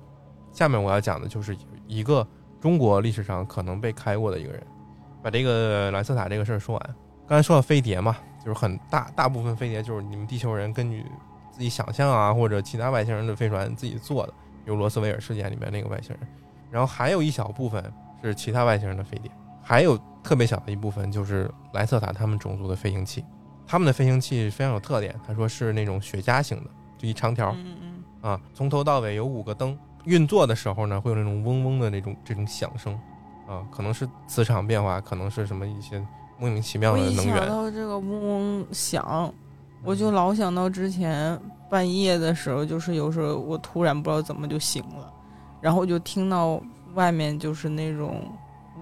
[0.53, 1.57] 下面我要讲的就是
[1.87, 2.27] 一个
[2.61, 4.67] 中国历史上可能被开过的一个人，
[5.23, 6.95] 把这个莱瑟塔这个事儿说完。
[7.27, 11.05] 刚才说到飞碟嘛，就是很大大部分飞碟就是你们地球人根据
[11.51, 14.33] 自己想象啊，或者其他外星人的飞船自己做的，
[14.65, 16.29] 比如罗斯威尔事件里面那个外星人。
[16.71, 17.83] 然后还有一小部分
[18.23, 19.31] 是其他外星人的飞碟，
[19.63, 23.25] 还有特别小的一部分就是莱瑟塔他们种族的飞行器。
[23.67, 32.99] 他们的飞行器非常有特点，他说是那种雪茄型的，就一长条，嗯嗯啊，从头到尾有五个灯，运作的时候呢，会有那种嗡嗡的那种这种响声，
[33.51, 36.01] 啊，可能是磁场变化，可能是什么一些
[36.39, 36.81] 莫名其嗯。
[36.81, 37.49] 妙我一想的能源。
[37.49, 38.29] 到这个嗡
[38.61, 39.35] 嗡响，
[39.83, 41.37] 我就老想到之前
[41.69, 45.13] 半夜的时候，就是有时候我突然不知道怎么就醒了，
[45.61, 46.63] 然后我就听到
[46.95, 48.23] 外面就是那种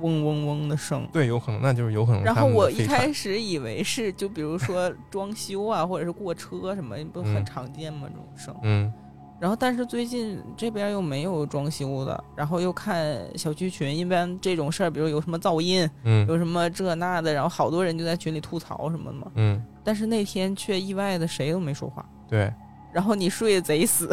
[0.03, 1.09] 嗡嗡嗡的声。
[1.13, 2.85] 对，有可能，那就是有可能然后我一。
[2.85, 8.07] 开始以为是，就比如说装修啊，或者是过车什么，不很嗯常见吗？
[8.07, 8.55] 这种声。
[8.63, 8.93] 嗯
[9.41, 19.31] 然后，但是最近这边又没有装修的，然后又看小区群，一般这种事儿，比如有什么噪音，嗯有什么这那的，然后好多人就在群里吐槽什么的嘛。
[19.35, 22.53] 嗯，但是那天却意外的谁都没说话，对
[22.93, 24.11] 然后你睡得贼死。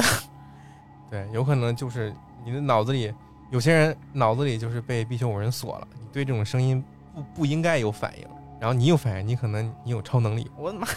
[1.09, 2.13] 对，有可能就是
[2.45, 3.13] 你的脑子里
[3.51, 6.83] 有些人脑子里就是被必修五人锁了，你对这种声音
[7.15, 8.27] 不不应该有反应，
[8.65, 10.49] 然后你有反应，你可能你有超能力。
[10.57, 10.87] 我的妈！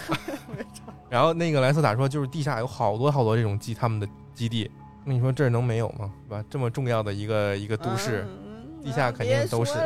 [1.11, 4.71] 然后那个莱斯塔说，就是地下有好多好多这种基他们的基地，
[5.05, 6.11] 那你说这儿能没有吗？
[6.25, 6.43] 是吧？
[6.49, 9.75] 这么重要的一个一个都市，嗯地下肯定都是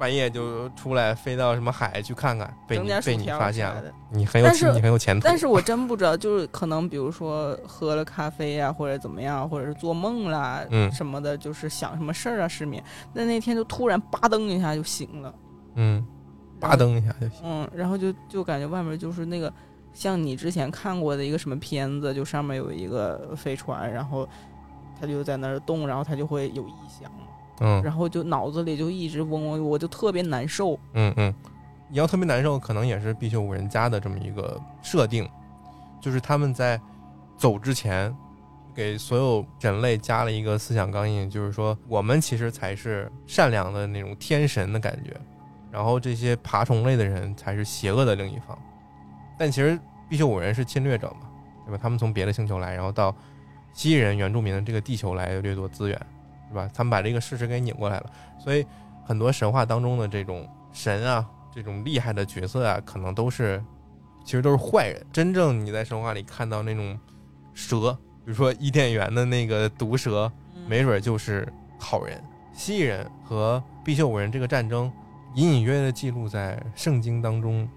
[0.00, 5.24] 半夜就出来飞到什么海去看看，被你被你发现了，你很有你很有前途。
[5.24, 12.82] 但是我 真不知道，就是可能比如说喝了咖啡呀、或者怎么样，或者是做梦啦，嗯什么的，就是想什么事儿啊，失眠。
[13.12, 15.32] 那那天就突然吧噔一下就醒了，
[15.74, 16.04] 嗯，
[16.60, 17.40] 然后吧噔一下就行。
[17.44, 19.52] 嗯，然后就就感觉外面就是那个
[19.92, 24.28] 像你之前看过的一个什么片子，就上面有一个飞船，然后
[25.00, 27.10] 它就在那儿动，然后它就会有异响，
[27.60, 30.78] 嗯然后就脑子里就一直嗡嗡，我就特别难受。
[30.94, 31.34] 嗯嗯，
[31.88, 35.28] 你要特别难受，可能也是必修五人家的这么一个设定，
[36.00, 36.80] 就是他们在
[37.36, 38.14] 走之前
[38.74, 45.14] 给所有人类加了一个思想钢印，就是说我们其实才是善良的那种天神的感觉，
[45.72, 48.56] 然后这些爬虫类的人才是邪恶的另一方。
[49.38, 49.76] 但其实
[50.08, 51.28] 必修五人是侵略者嘛，
[51.66, 51.78] 对吧？
[51.82, 53.12] 他们从别的星球来，然后到
[53.72, 55.98] 蜥蜴人原住民的这个地球来掠夺资源，
[56.48, 56.70] 是吧？
[56.74, 58.64] 他们把这个事实给拧过来了，所以
[59.04, 63.60] 很多神话当中的这种神啊，这种厉害的角色啊，可能都是
[64.22, 65.04] 其实都是坏人。
[65.10, 66.96] 真正你在神话里看到那种
[67.54, 67.92] 蛇，
[68.24, 72.22] 比如说伊甸园的那个毒蛇，嗯没准就是好人。
[72.52, 74.92] 蜥蜴人和必修五人这个战争，
[75.34, 77.68] 隐隐约约的记录在圣经当中，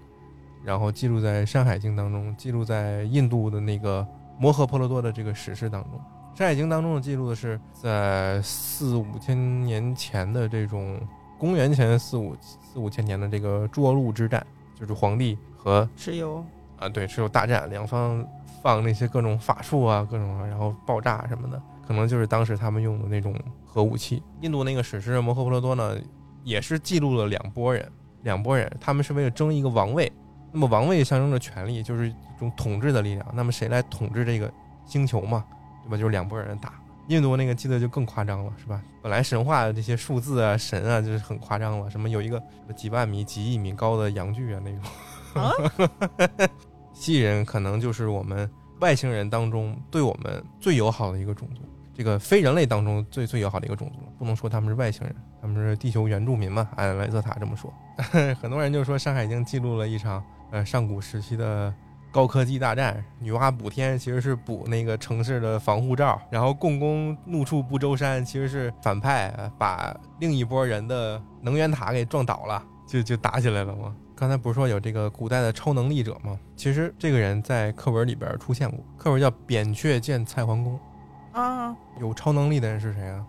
[0.62, 4.06] 然后记录在《山海经》当中，记录在印度的那个
[4.38, 5.92] 摩诃婆罗多的这个史诗当中。
[6.38, 11.00] 《山海经》当中的记录的是在四五千年前的这种
[11.38, 14.46] 公元前四五四五千年的这个涿鹿之战，
[14.78, 16.44] 就是皇帝和蚩尤，
[16.78, 18.22] 啊，对，蚩尤大战，两方
[18.62, 24.22] 放那些各种法术啊，各种然后爆炸什么的，可能就是当时他们用的那种核武器。
[24.42, 25.98] 印度那个史诗《摩诃婆罗多》呢，
[26.46, 27.90] 也是记录了两拨人，
[28.22, 30.10] 两拨人，他们是为了争一个王位。
[30.52, 33.26] 那么王位象征着权力，就是一种统治的力量。
[33.34, 34.50] 那么谁来统治这个
[34.86, 35.44] 星球嘛，
[35.82, 35.96] 对吧？
[35.96, 36.74] 就是两拨人打。
[37.08, 38.80] 印度那个记得就更夸张了，是吧？
[39.02, 42.40] 本来神话的这些数字啊、神啊，就是很夸张了，什么有一个
[42.76, 44.80] 几万米、几亿米高的阳具啊那种。
[45.42, 46.48] 啊
[46.94, 51.62] 蜥蜴人可能就是我们外星人当中对我们最友好的一个种族，
[51.96, 54.00] 这个非人类当中最最友好的一个种族。
[54.18, 57.72] 不能说他们是外星人，他们是地球原住民嘛，按莱泽塔这么说。
[58.38, 61.72] 很多人就说《山海经》记录了一场呃上古时期的
[62.12, 73.96] 高科技大战，女娲补天其实是补那个城市的防护罩，然后共工怒触不周山其实是反派，把另一波人的能源塔给撞倒了，就就打起来了嘛。
[74.14, 76.38] 刚才不是说有这个古代的超能力者吗？
[76.56, 80.78] 其实这个人在课文里边出现过，课文叫“扁鹊见蔡桓公
[81.42, 81.76] 啊，”。
[82.00, 83.24] 有超能力的人是谁啊？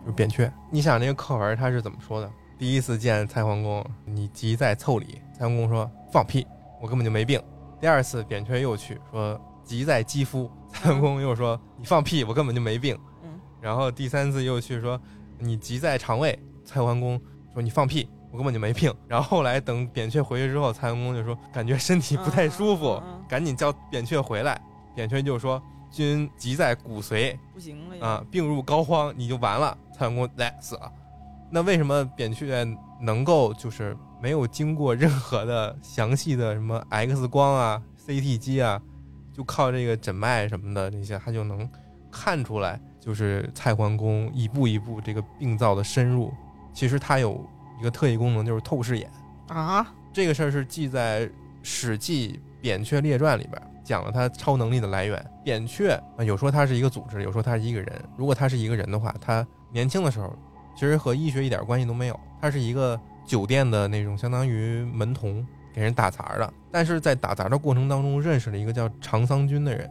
[0.00, 0.50] 就是扁鹊。
[0.70, 2.30] 你想那个课文他是怎么说的？
[2.58, 5.20] 第一次见蔡桓公，你急在凑理。
[5.32, 6.46] 蔡桓公说：“放屁，
[6.80, 7.40] 我根本就没病。”
[7.80, 15.00] 第二次扁鹊又去说：“急在肌肤。”蔡桓公又说：“你放屁，我根本就没病。”嗯，然后第三次又去说
[15.38, 17.20] ：“你急在肠胃。”蔡桓公
[17.54, 24.60] 说：“你放屁，我根本就没病。”然后后来等扁鹊回去之后，蔡桓公就说：“感觉身体不太舒服，嗯嗯嗯赶紧叫扁鹊回来。”
[24.96, 25.62] 扁鹊就说
[25.98, 30.92] ：“君急在骨髓不行了也啊，病入膏肓，你就完了。”蔡桓公来死了。
[31.50, 32.64] 那为什么扁鹊
[33.00, 38.80] 能够就是没有经过任何的详细的什么 X 光啊、CT 机啊，
[39.32, 41.68] 就靠这个诊脉什么的那些，他就能
[42.12, 46.32] 看出来，就是蔡桓公一步一步这个病灶的深入。
[46.72, 47.44] 其实他有
[47.80, 49.10] 一个特异功能，就是透视眼。
[49.48, 51.26] 啊，这个事儿是记在
[51.62, 55.24] 《史记·扁鹊列传》里边，讲了他超能力的来源。
[55.44, 57.92] 扁鹊啊，有说他是一个组织，有说他是一个人。
[58.16, 60.34] 如果他是一个人的话，他年轻的时候
[60.74, 66.52] 其实和医学一点关系都没有，他是一个酒店的那种相当于门童，给人打杂的。
[66.70, 69.90] 但是在打杂的过程当中，认识了一个叫长桑君的人，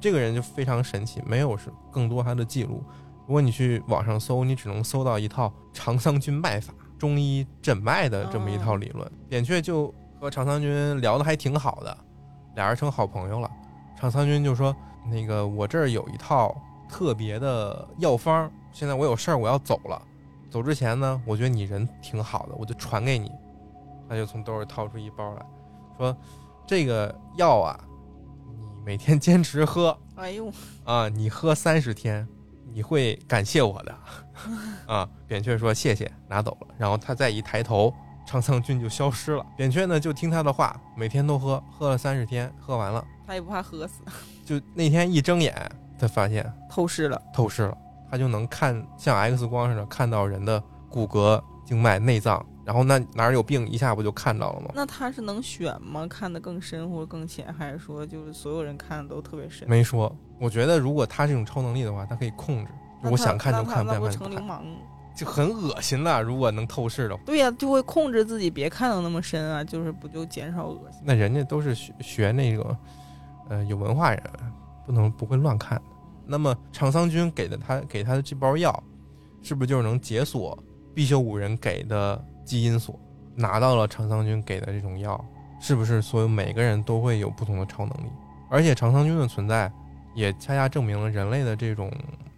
[0.00, 2.82] 这个人就非常神奇，没有是更多他的记录。
[3.26, 6.72] 如果你去网上搜，你只能搜到一套长桑君脉法。
[6.96, 9.92] 中医诊脉的这么一套理论，扁鹊就
[10.24, 11.94] 和长桑君聊得还挺好的，
[12.54, 13.50] 俩人成好朋友了。
[13.94, 14.74] 长桑君就说
[15.12, 16.56] ：“那个我这儿有一套
[16.88, 20.00] 特别的药方，现在我有事儿我要走了，
[20.50, 23.30] 走之前呢，我觉得你人挺好的，我就传给你。”
[24.08, 25.44] 他就从兜里掏出一包来
[25.98, 26.16] 说
[26.66, 27.78] ：“这个药啊，
[28.46, 30.50] 你每天坚持喝哎呦，
[30.84, 32.26] 啊，你喝三十天，
[32.72, 33.94] 你会感谢我的。
[34.88, 36.68] ”啊，扁鹊说谢谢，拿走了。
[36.78, 37.92] 然后他再一抬头，
[38.26, 39.44] 长桑君就消失了。
[39.56, 44.02] 扁鹊呢就听他的话，每天都喝，喝了三十天，喝完了，他也不怕喝死，
[44.44, 45.54] 就那天一睁眼，
[45.98, 47.76] 他发现透视了，透视了，
[48.10, 54.70] 他就能看像 X 光似的看到人的骨骼、静脉、内脏，然后那哪儿有病，一下不就看到了吗？
[54.74, 56.06] 那他是能选吗？
[56.08, 59.68] 看得更深或者更浅，还是说就是所有人看的都特别深？
[59.68, 60.14] 没说。
[60.40, 62.70] 我觉得如果他这种超能力的话，他可以控制，
[63.02, 64.64] 就我想看就看，不想看就不看，成流氓。
[65.14, 66.22] 就很恶心了。
[66.22, 71.00] 如果能透视的话，对呀，就会控制自己别看到那么深啊，就是不就减少恶心？
[71.04, 72.76] 那人家都是学学那个，
[73.48, 74.22] 呃，有文化人，
[74.86, 75.80] 不能不会乱看。
[76.26, 78.82] 那么长桑君给的他给他的这包药，
[79.42, 80.58] 是不是就是能解锁
[80.94, 82.98] 必修五人给的基因锁？
[83.36, 85.22] 拿到了长桑君给的这种药，
[85.60, 88.08] 是不是所有每个人都会有不同的超能力？
[88.48, 89.70] 而且长桑君的存在，
[90.14, 91.92] 也恰恰证明了人类的这种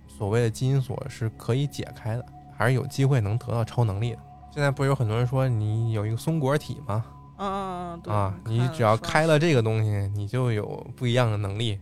[0.08, 2.24] 所谓的基因锁是可以解开的。
[2.56, 4.18] 还是有机会能得到超能力的。
[4.52, 7.04] 现在不是有很多人说你有一个松果体吗？
[7.36, 10.64] 啊，对啊，你只要开了这个东西，你就有
[10.96, 11.78] 不一样的能力。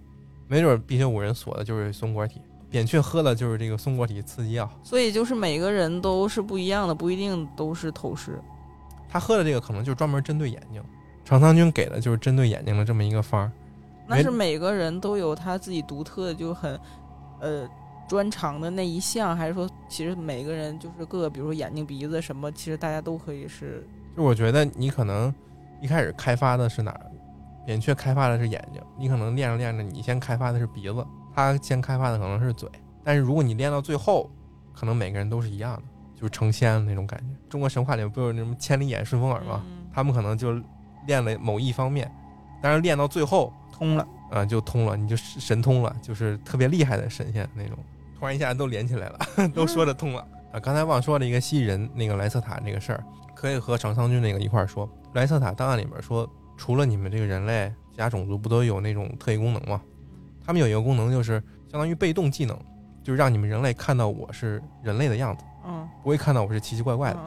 [0.49, 4.69] 没准必修五人锁的就是松果体，扁鹊喝的就是这个松果体刺激药。
[4.83, 8.43] 所以就是每个人都是不一样的，不一定都是透视。
[9.09, 10.83] 他喝的这个可能就专门针对眼睛，
[11.25, 13.53] 长桑君给的就是针对眼睛的这么一个方儿。
[14.07, 16.79] 那是每个人都有他自己独特的，就很，
[17.41, 17.69] 呃。
[18.09, 23.87] 专长的那一项，还是说，其实每个人就是各个，比如说眼睛、鼻子什么，其实大家都可以是。
[24.17, 25.35] 就我觉得你可能
[25.81, 27.11] 一开始开发的是哪儿？
[27.67, 32.69] 扁鹊开发的是眼睛，你可能练着练着，你先开发的是鼻子，他先开发的可能是嘴。
[33.03, 34.31] 但是如果你练到最后，
[34.75, 35.83] 可能每个人都是一样的，
[36.15, 37.27] 就是成仙的那种感觉。
[37.49, 39.65] 中国神话里面不有那什么千里眼、顺风耳吗？
[39.93, 40.61] 他们可能就
[41.07, 42.11] 练了某一方面，
[42.61, 47.79] 但是练到最后通了，啊，就通了，你就神通了，就是特别厉害的神仙那种。
[48.25, 50.59] 突然一下都连起来了，都说得通了啊！
[50.59, 54.89] 刚才忘说了一个蜥蜴人那个莱瑟塔那个事儿，可以和长桑君那个一块儿说。
[55.13, 59.79] 莱瑟塔档案里面说，除了你们这个人类其他种族不都有那种特异功能吗？
[60.43, 61.33] 他们有一个功能就是
[61.71, 62.59] 相当于被动技能，
[63.03, 67.21] 就是让你们人类看到我是人类的样子，嗯，不会看到我是奇奇怪怪的。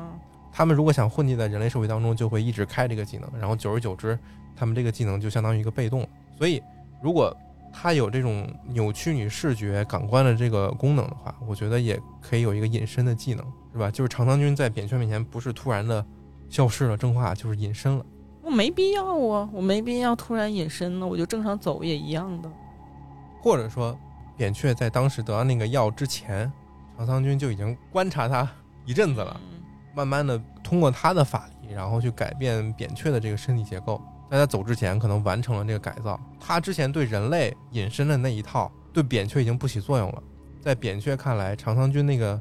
[0.52, 4.18] 他们如果想混迹在人类社会当中，就会一直开这个技能，然后久而久之，
[4.56, 6.10] 他们这个技能就相当于一个被动。
[6.36, 6.60] 所以
[7.04, 7.38] 如果
[7.80, 13.92] 它有这种扭曲你视觉感官的这个功能的话，我觉得也可以有一个隐身的技能，是吧？
[13.92, 16.04] 就是长桑君在扁鹊面前不是突然的
[16.50, 18.04] 消失了、蒸化，就是隐身了。
[18.42, 22.52] 我没必要啊，我没必要突然隐身呢，我就正常走也一样的。
[23.44, 23.96] 或者说，
[24.36, 26.52] 扁鹊在当时得到那个药之前，
[26.98, 28.50] 长桑君就已经观察他
[28.86, 29.40] 一阵子了，
[29.94, 34.02] 慢慢的通过他的法力，然后去改变扁鹊的这个身体结构。
[34.30, 36.20] 在他走之前，可能完成了这个改造。
[36.40, 40.24] 他之前对人类隐身的那一套，对扁鹊已经不起作用了。
[40.62, 42.40] 在扁鹊看来，长桑君那个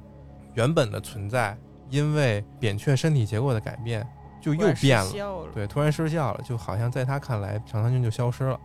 [0.54, 1.56] 原本的存在，
[1.90, 4.06] 因为扁鹊身体结构的改变，
[4.40, 5.48] 就又变了。
[5.54, 8.58] 对，突然失效了，就好像在他看来，长桑君就消失了。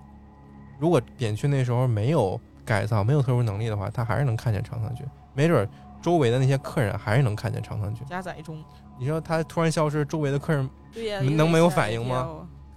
[0.79, 5.05] 如果扁鹊那时候没有改造，没有特殊能力的话，他还是能看见长桑君。
[5.33, 5.69] 没准
[6.01, 8.03] 周围的那些客人还是能看见长桑君。
[8.07, 8.63] 加载中，
[8.97, 12.27] 你说他突然消失，周围的客人对呀，能没有反应吗？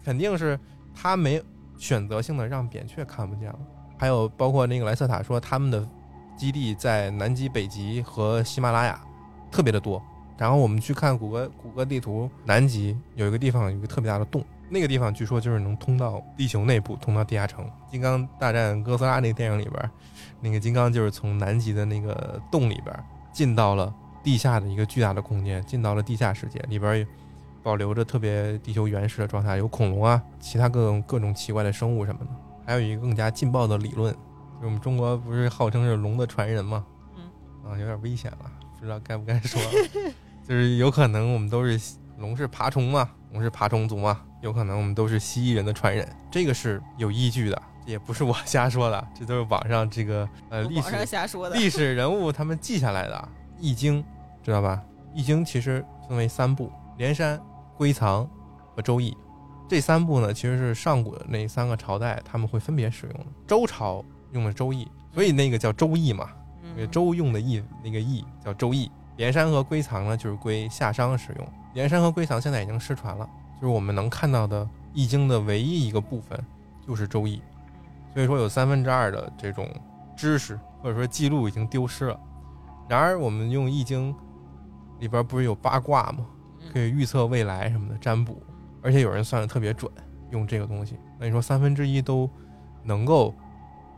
[0.04, 0.58] 肯定是
[0.94, 1.42] 他没
[1.78, 3.58] 选择性的让扁鹊看不见了。
[3.96, 5.88] 还有包括那个莱瑟塔说，他们的
[6.36, 9.00] 基地在南极、北极和喜马拉雅
[9.50, 10.02] 特别的多。
[10.36, 17.64] 然后我们去看谷歌谷歌地图，南极有一个地方有一个特别大的洞，那个地方据说就是能通到地球内部，通到地下城。
[17.88, 19.90] 金刚大战哥斯拉那个电影里边，
[20.40, 22.92] 那个金刚就是从南极的那个洞里边
[23.32, 27.06] 进到了地下的一个巨大的空间，进到了地下世界里边。
[27.64, 32.31] 保留着特别地球原始的状态，有恐龙啊，其他各种各种奇怪的生物什么的，
[32.66, 34.12] 还有一个更加劲爆的理论，
[34.61, 36.85] 就我们中国不是号称是龙的传人吗？
[37.16, 39.59] 嗯，啊，有点危险了，不知道该不该说，
[40.46, 53.16] 就是有可能我们都是龙是爬虫嘛，龙是爬虫族嘛，有可能我们都是蜥蜴人的传人，这个是有依据的，也不是我 瞎说的，这都是网上这个呃历史瞎说的历史人物他们记下来的
[53.59, 54.03] 《易经》，
[54.42, 54.83] 知道吧？
[55.14, 57.40] 《易经》其实分为三部，连山。
[57.76, 58.28] 归藏
[58.74, 59.16] 和周易
[59.68, 63.26] 这三部呢，其实是上古的那三个朝代他们会分别使用的。
[63.46, 66.28] 周朝用的周易，所以那个叫周易嘛。
[66.90, 68.90] 周用的易那个易叫周易。
[69.16, 71.49] 连山和归藏呢，就是归夏商使用。
[71.72, 73.28] 连山和归藏现在已经失传了，
[73.61, 76.38] 就是我们能看到的易经的唯一一个部分
[76.86, 77.40] 就是周易。
[78.12, 79.68] 所以说有三分之二的这种
[80.16, 82.20] 知识或者说记录已经丢失了。
[82.88, 84.14] 然而我们用易经
[84.99, 86.26] 里边不是有八卦吗？
[86.75, 88.43] 可以预测未来什么的占卜，
[88.83, 89.89] 而且有人算的特别准，
[90.33, 90.99] 用这个东西。
[91.20, 92.29] 那你说三分之一都
[92.83, 93.33] 能够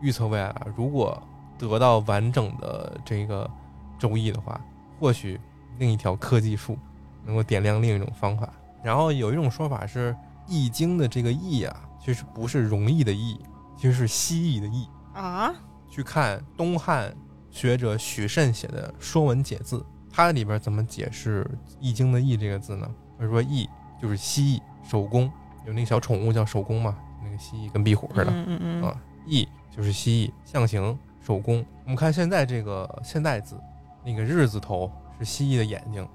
[0.02, 1.20] 预测未来，如果
[1.58, 3.50] 得到完整的这个
[3.98, 4.60] 周易的话，
[5.00, 5.40] 或许
[5.78, 6.78] 另一条科技树
[7.24, 8.52] 能够点亮另一种方法。
[8.84, 10.12] 然后有一种说法是，
[10.46, 13.40] 《易经》的这个“易”啊，其实不是容易的“易”，
[13.74, 14.86] 其实是蜥蜴的“蜴”
[15.18, 15.54] 啊。
[15.88, 17.16] 去看东汉
[17.50, 19.78] 学者许慎写的《说文解字》，
[20.16, 21.44] 它里边怎么解释
[21.78, 22.90] 《易经》的“易”这个字呢？
[23.18, 23.68] 他说“易”
[24.00, 25.30] 就是蜥蜴，手工
[25.66, 28.30] 有那个小宠物叫手工嘛，那个蜥蜴跟壁虎似的。
[28.30, 31.62] 嗯嗯嗯啊，易就是蜥蜴，象形手工。
[31.84, 33.60] 我们看现在这个现代字，
[34.02, 36.08] 那个日字头是蜥蜴的眼睛，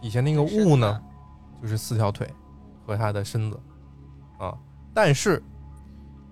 [0.00, 1.00] 底下那个物呢，
[1.62, 2.28] 就是四条腿
[2.84, 3.60] 和它的身子
[4.40, 4.58] 啊。
[4.92, 5.40] 但是，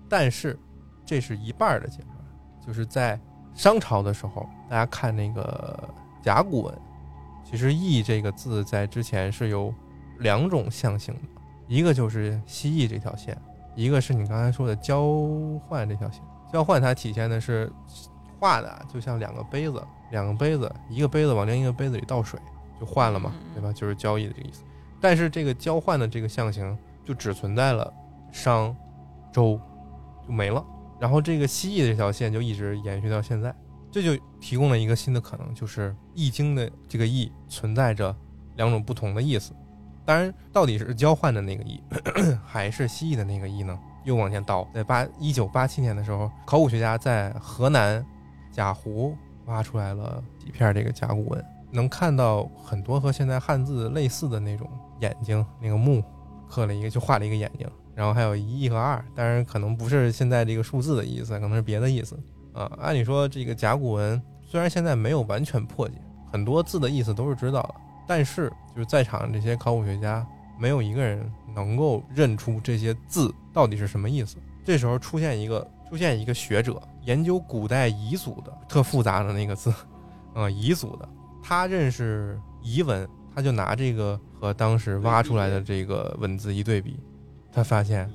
[0.09, 0.59] 但是
[1.05, 3.17] 这是一半的解释，就是在
[3.53, 5.89] 商朝的时候，大家看那个
[6.23, 6.73] 甲骨文，
[7.43, 9.71] 其实“易”这个字在之前是有
[10.19, 11.21] 两种象形的，
[11.67, 13.37] 一个就是蜥蜴这条线。
[13.75, 15.11] 一个是你刚才说的交
[15.67, 16.21] 换这条线，
[16.51, 17.71] 交换它体现的是
[18.39, 22.39] 画的啊就像两个杯子，两个杯子，一个杯子往另一个杯子里倒水
[22.79, 23.73] 就换了嘛，嗯对吧？
[23.73, 24.61] 就是交易的这个意思。
[25.01, 27.91] 但是这个交换的这个象形就只存在了
[28.31, 28.75] 商、
[29.31, 29.59] 周
[30.25, 30.63] 就没了，
[30.99, 33.53] 然后这个蜥蜴这条线就一直延续到现在，
[33.93, 38.13] 这就提供了一个新的可能，就是《易经》的这个“易”存在着
[38.55, 39.53] 两种不同的意思。
[40.03, 41.79] 当然，到底是交换的那个“易”，
[42.43, 43.79] 还是蜥蜴的那个“易”呢？
[44.03, 48.03] 又往前倒，在八一九八七年的时候，考古学家在河南
[48.51, 49.15] 贾湖
[49.45, 54.67] 挖出来了几片这个甲骨文，能看到很多和现在汉字类似的那种
[55.01, 56.03] 眼睛，那个目
[56.49, 62.19] 刻了一个，就画了一个眼睛，然后还有一和二，当然可能不是现在这个数字的意思，可能是别的意思
[62.53, 62.71] 啊。
[62.79, 65.95] 按理说，这个甲骨文虽然现在没有完全破解，
[66.31, 67.75] 很多字的意思都是知道的，
[68.07, 70.25] 但是就是在场的这些考古学家，
[70.59, 74.37] 没有一个人能够认出这些字到底是什么意思。
[74.63, 79.69] 这时候出现一个出现一个学者研究古代彝族的特复杂的那个字，
[80.33, 81.07] 啊、彝族的，
[81.43, 86.97] 他认识彝文，他就拿这个和当时挖出来的这个文字一对比，
[87.51, 88.09] 他发现，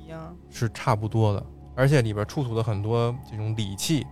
[0.49, 4.05] 是差不多的，而且里边出土的很多这种礼器、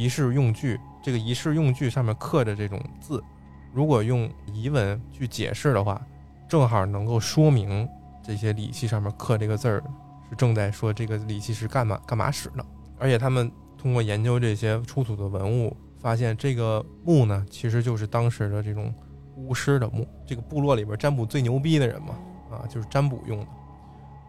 [0.00, 3.22] 仪式用具，这个仪式用具上面刻着这种字，
[3.70, 6.00] 如果用彝文去解释的话，
[6.48, 7.86] 正好能够说明
[8.22, 9.84] 这些礼器上面刻这个字儿
[10.30, 12.64] 是正在说这个礼器是干嘛干嘛使的。
[12.98, 18.94] 而且他们通过研究这些出土的文物，发现这个墓呢，其实就是当时的这种
[19.36, 22.14] 巫师的墓，这个部落里边占卜最牛逼的人嘛，
[22.50, 23.46] 啊，就是占卜用的。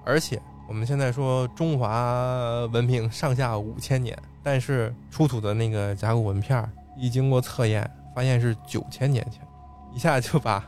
[0.04, 9.42] 而且我们现在说中华文明上下五千年，但是出土的那个甲骨文片儿一经过测验，发现是九千年前，
[9.94, 10.64] 一下就把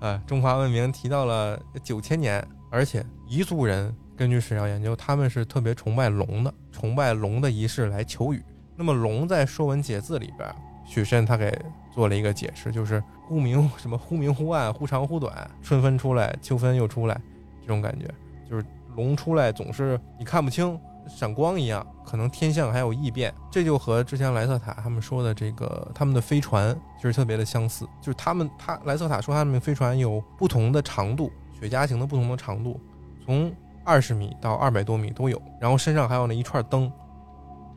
[0.00, 2.44] 呃中华文明提到了九千年。
[2.70, 8.42] 而且彝族人根据史料研究，他们是特别崇拜龙的，崇拜龙的仪式来求雨。
[8.74, 10.48] 那么龙在《说文解字》里边，
[10.86, 11.54] 许慎他给
[11.92, 17.20] 做了一个解释，就是忽明什么忽明忽暗，忽长忽短，春分出来，秋分又出来，
[17.60, 18.06] 这种感觉。
[18.48, 18.64] 就是
[18.96, 32.80] 龙出来总是你看不清，闪光一样，可能天象还有异变，这就和之前莱瑟塔他们说的这个他们的飞船其实特别的相似，就是他们他莱瑟塔说他们飞船有不同的长度，雪茄型的不同的长度，
[33.24, 33.52] 从
[33.84, 36.90] 二十米到二百多米都有，然后身上还有那一串灯，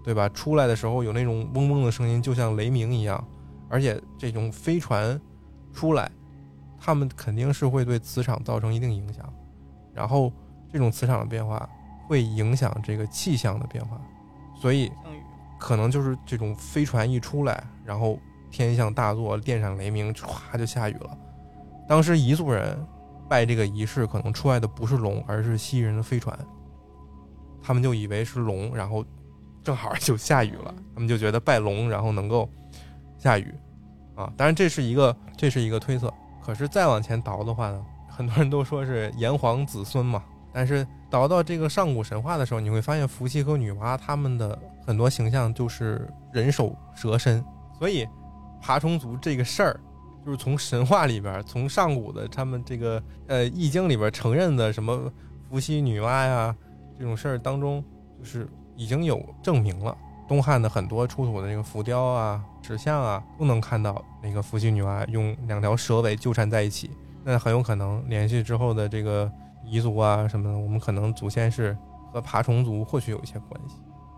[0.03, 0.29] 对吧？
[0.29, 3.21] 出来的时候有那种嗡嗡的声音，就像雷鸣一样，
[3.69, 5.19] 而且这种飞船
[5.73, 6.09] 出来，
[6.79, 9.33] 他们肯定是会对磁场造成一定影响，
[9.93, 10.31] 然后。
[10.73, 11.69] 这种磁场的变化
[12.07, 13.99] 会影响这个气象的变化，
[14.55, 14.91] 所以，
[15.59, 18.19] 可能就是这种飞船一出来，然后
[18.51, 21.17] 天象大作，电闪雷鸣，唰就下雨了。
[21.87, 22.77] 当时彝族人
[23.27, 26.37] 拜这个仪式，可能出来的不是龙，而是蜥蜴人的飞船，
[27.61, 29.03] 他们就以为是龙，然后
[29.63, 32.47] 正好就下雨了，他们就觉得拜龙，然后能够
[33.17, 33.53] 下雨
[34.15, 34.31] 啊。
[34.37, 40.23] 当然这是一个这是一个推测，可是再往前倒的话呢，很多人都说是炎黄子孙嘛。
[40.53, 47.43] 但是倒到这个上古神话的时候，你会发现伏羲和女娲他们的很多形象就是人首蛇身，
[47.77, 48.07] 所以
[48.61, 49.79] 爬虫族这个事儿，
[50.25, 55.11] 就是从神话里边，从上古的他们这个呃易经里边承认的什么
[55.47, 56.53] 伏羲女娲呀
[56.97, 57.83] 这种事儿当中，
[58.19, 59.95] 就是已经有证明了。
[60.27, 66.89] 东汉的很多出土的这个浮雕啊、石像啊，都能看到那个伏羲女娲用两条蛇尾纠缠在一起，
[67.23, 69.31] 那很有可能联系之后的这个。
[69.65, 71.77] 彝族啊什么的，我们可能祖先是
[72.11, 73.75] 和爬虫族或许有一些关系，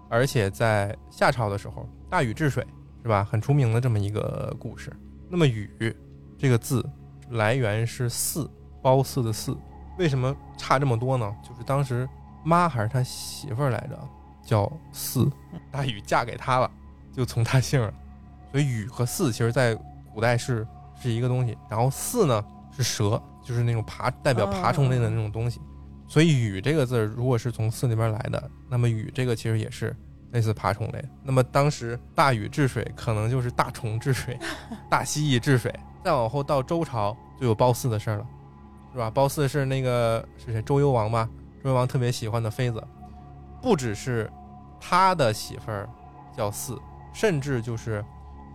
[0.09, 2.65] 而且在夏朝的时候，大禹治水
[3.01, 4.91] 是吧，很出名的这么一个故事。
[5.29, 5.95] 那么禹
[6.37, 6.87] 这个字
[7.29, 8.49] 来源是四，
[8.81, 9.57] 褒姒的姒，
[9.97, 11.35] 为什么差这么多呢？
[11.41, 12.07] 就是当时
[12.43, 13.97] 妈还是他媳妇儿来着，
[14.43, 15.31] 叫姒，
[15.71, 16.69] 大禹嫁给他了，
[17.11, 17.93] 就从他姓了。
[18.51, 19.75] 所以禹和姒其实在
[20.13, 20.65] 古代是
[21.01, 21.57] 是一个东西。
[21.69, 23.21] 然后姒呢是蛇。
[23.47, 25.61] 就是那种爬代表爬虫类的那种东西，
[26.05, 29.95] 所以“禹”这个字如果是从“四”那边来的，那么“禹”这个其实也是
[30.31, 31.01] 类似爬虫类。
[31.23, 34.37] 那么当时大禹治水，可能就是大虫治水，
[34.91, 35.73] 大蜥蜴治水。
[36.03, 38.27] 再往后到周朝，就有褒姒的事儿了，
[38.91, 39.09] 是吧？
[39.09, 40.61] 褒姒是那个是谁？
[40.61, 41.29] 周幽王吧？
[41.63, 42.83] 周幽王特别喜欢的妃子，
[43.61, 44.29] 不只是
[44.79, 45.89] 他的媳妇儿
[46.35, 46.77] 叫姒，
[47.13, 48.03] 甚至就是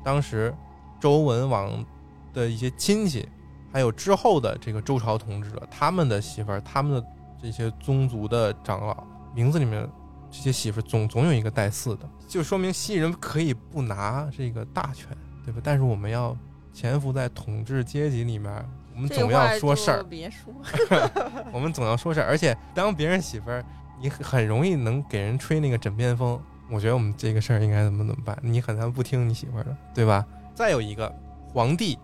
[0.04, 0.54] 当时
[1.00, 1.84] 周文王
[2.32, 3.28] 的一些亲戚，
[3.72, 7.06] 还有之后的这个周朝统治者，他们的媳妇儿，他们的
[7.40, 9.04] 这些宗族的长老，
[9.34, 9.88] 名字里面
[10.30, 15.08] 这些媳妇儿总总有一个带四的，就说明西人可以不拿这个大权，
[15.44, 15.60] 对吧？
[15.64, 16.36] 但是我们要
[16.72, 18.52] 潜伏在统治阶级里面，
[18.94, 20.52] 我们总要说事儿，别说，
[21.52, 23.64] 我们总要说事儿，而且当别人媳妇儿，
[24.00, 26.40] 你很容易能给人吹那个枕边风。
[26.70, 28.38] 我觉得我们这个事儿应该怎么怎么办？
[28.42, 30.24] 你很难不听你媳妇儿的，对吧？
[30.54, 31.14] 再有一个
[31.52, 31.98] 皇帝，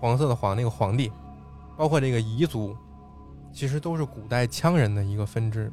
[0.00, 1.12] 黄色的黄那个皇帝，
[1.76, 2.74] 包括这个彝族，
[3.52, 5.70] 其实都是古代羌人的一个分支。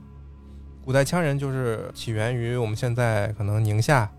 [0.83, 4.09] 古代羌人就是起源于我们现在可能宁夏、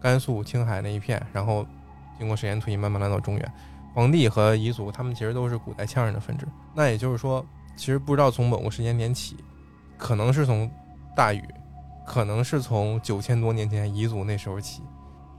[0.00, 1.66] 甘肃、青海那一片，然后
[2.18, 3.52] 经过时间推移，慢慢来到中原。
[3.94, 6.46] 黄帝和彝族，他们其实都是古代羌人的分支。
[6.74, 7.44] 那也就是说，
[7.76, 9.36] 其实不知道从某个时间点起，
[9.96, 10.70] 可能是从
[11.16, 11.42] 大禹，
[12.06, 14.82] 可能是从九千多年前彝族那时候起，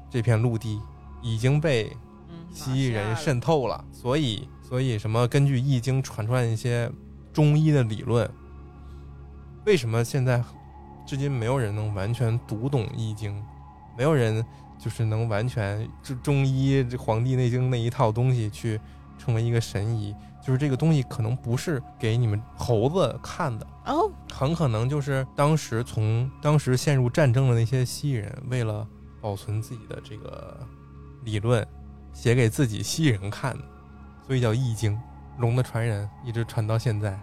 [0.10, 0.82] 这片陆地
[1.22, 1.96] 已经被
[2.50, 6.92] 嗯，蜥蜴人渗透了，所以所以什么根据易经传出来一些
[7.34, 8.30] 中医的理论，
[9.66, 10.44] 为什么现在
[11.06, 13.44] 至今没有人能完全读懂易经，
[13.98, 14.44] 没有人
[14.80, 18.80] 就是能完全这中医这《黄帝内经》那一套东西去
[19.18, 20.14] 成为一个神医，
[20.46, 28.88] 就是这个东西可能不是给你们猴子看的，哦，很可能就是当时从当时陷入战争的那些蜥蜴人，为了
[29.20, 30.60] 保存自己的这个
[31.24, 31.66] 理论，
[32.18, 33.64] 写给自己蜥蜴人看的，
[34.26, 34.92] 所以叫《易经》，
[35.38, 37.18] 龙的传人一直传到现在。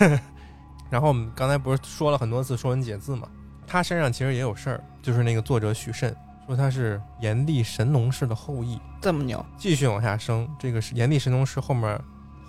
[0.88, 3.28] 然后我们刚才不是说了很多次《说文解字》嘛，
[3.66, 6.16] 他身上其实也有事儿，就是那个作者许慎
[6.46, 12.00] 说他是炎帝神农氏的后裔，这么牛，继续往下升，这个是炎帝神农氏后面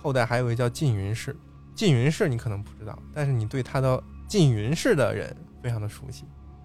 [0.02, 1.36] 后代还有一个叫缙云氏。
[1.74, 6.24] 缙云氏你可能不知道，但是你对他的缙云氏的人非常的熟悉，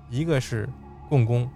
[0.09, 0.69] 一个是
[1.09, 1.49] 共工，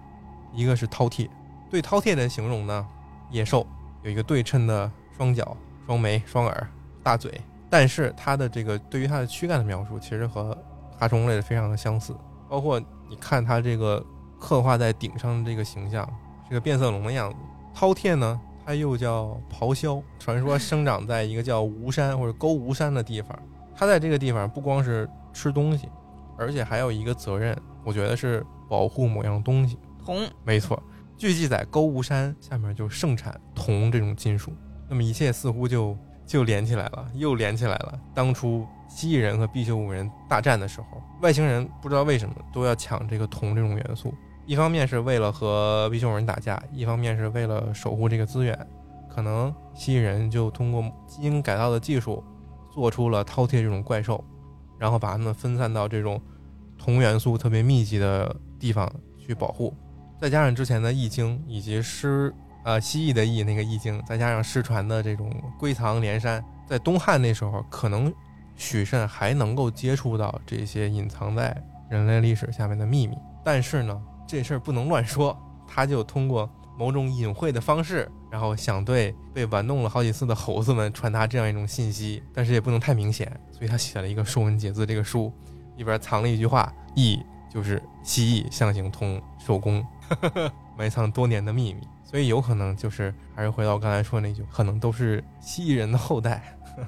[0.52, 1.26] 一个是饕餮。
[1.70, 2.86] 对饕餮的形容呢，
[3.30, 3.66] 野兽
[4.02, 5.56] 有一个对称的双脚、
[5.86, 6.66] 双眉、双耳、
[7.02, 10.56] 大嘴，但是它的这个对于它的躯干的描述，其实和
[10.98, 12.14] 爬虫类非常的相似，
[12.48, 14.04] 包括你看它这个
[14.38, 16.08] 刻画在顶上的这个形象，
[16.48, 17.36] 这个变色龙的样子。
[17.74, 23.36] 饕餮呢，它又叫咆哮，传说生长在一个叫吴山或者沟吴山的地方。
[23.74, 25.88] 它在这个地方不光是吃东西，
[26.38, 27.54] 而且还有一个责任，
[27.84, 29.78] 我觉得是保护某样东西。
[30.02, 30.82] 铜没错，
[31.18, 34.52] 据记载，沟吴山下面就盛产铜这种金属，
[34.88, 35.96] 那么一切似乎就
[36.26, 37.98] 就连起来了，又连起来了。
[38.14, 44.12] 当初蜥蜴人和毕修武人大战的时候，外星人不知道为什么都要抢这个铜这种元素，
[44.44, 48.68] 一方面是为了和毕修武人打架，一方面是为了守护这个资源。
[49.08, 52.22] 可能蜥蜴人就通过基因改造的技术，
[52.70, 54.22] 做出了饕餮这种怪兽，
[54.78, 56.20] 然后把它们分散到这种
[56.76, 59.74] 铜元素特别密集的地方去保护。
[60.20, 62.32] 再加上之前的易经以及失
[62.64, 68.12] 呃蜥蜴的易那个易经，再加上失传的这种归藏连山，在东汉那时候，可能
[68.56, 71.56] 许慎还能够接触到这些隐藏在
[71.90, 73.16] 人类历史下面的秘密。
[73.44, 75.36] 但是呢，这事儿不能乱说，
[75.68, 85.32] 他就通过某种隐晦的方式，然后想对被玩弄了好几次的猴子们传达这样一种信息，但是也不能太明显，所以他写了一个《说文解字》这个书，
[85.76, 89.84] 里边藏了一句话：“易就是蜥蜴象形通手工。”
[90.76, 96.42] 埋藏多年的秘密，所以有可能就是还是回到我刚才说那句，可能都是蜥蜴人的后代。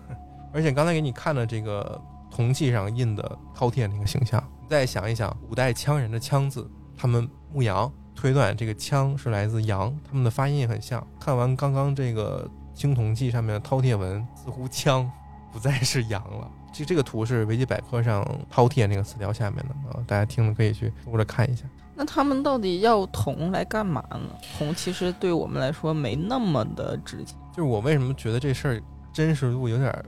[0.52, 2.00] 而且刚才给你看了这个
[2.30, 11.06] 铜器上印的饕餮那个形象，再想一想古代羌人的羌字，他们牧羊，推断这个羌是来自羊，他们的发音也很像。
[11.20, 15.08] 看完刚刚这个青铜器上面的饕餮纹，似乎羌
[15.52, 16.50] 不再是羊了。
[16.72, 21.64] 这这个图是维基百科上饕餮那个词条下面的啊，大家听了可以去搜着看一下。
[22.00, 24.20] 那他们到底要铜来干嘛呢？
[24.56, 27.36] 铜其实对我们来说没那么的值钱。
[27.50, 28.82] 就是我为什么觉得这事儿
[29.12, 30.04] 真实度有点儿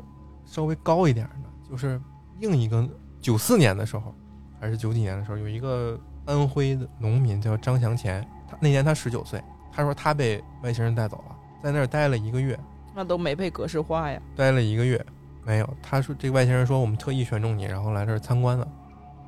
[0.47, 1.47] 稍微高一点儿呢？
[1.69, 2.01] 就是
[2.39, 2.89] 另一个
[3.21, 4.15] 九四年的时候，
[4.61, 12.57] 还是九几年的时候，有一个安徽的农民叫张祥前，他那年他十九岁，他说他被外星人带走了，在那儿待了一个月，
[12.95, 14.23] 那都没被格式化呀。
[14.37, 15.05] 待了一个月
[15.45, 15.69] 没有。
[15.83, 18.69] 他说这个外星人说我们特意选中你，然后来这儿参观的。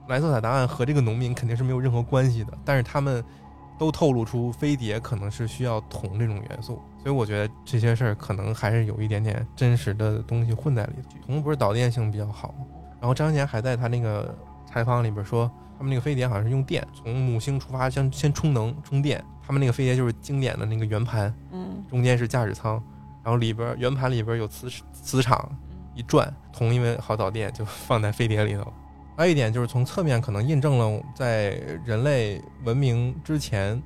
[0.08, 3.24] 莱瑟塔答案和这个农民肯定是没有任何关系的，但是他们
[3.78, 11.18] 都透露出飞碟可能是需要铜这种元素，所以我觉得这些事儿可能还是有一点点真实的东西混在里头。
[11.26, 12.66] 铜不是导电性比较好吗？
[13.00, 19.24] 然后张贤还在他那个采访里边说，他们那个飞碟好像是用电从母星出发，先先充能充电。
[19.44, 22.74] 他们那个飞碟就是经典的那个圆盘，嗯中间是驾驶舱，
[23.24, 25.50] 然后里边圆盘里边有磁磁场，
[25.96, 28.72] 一转，铜因为好导电就放在飞碟里头。
[29.16, 31.50] 还有一点就是从侧面可能印证了在
[31.84, 33.80] 人类文明之前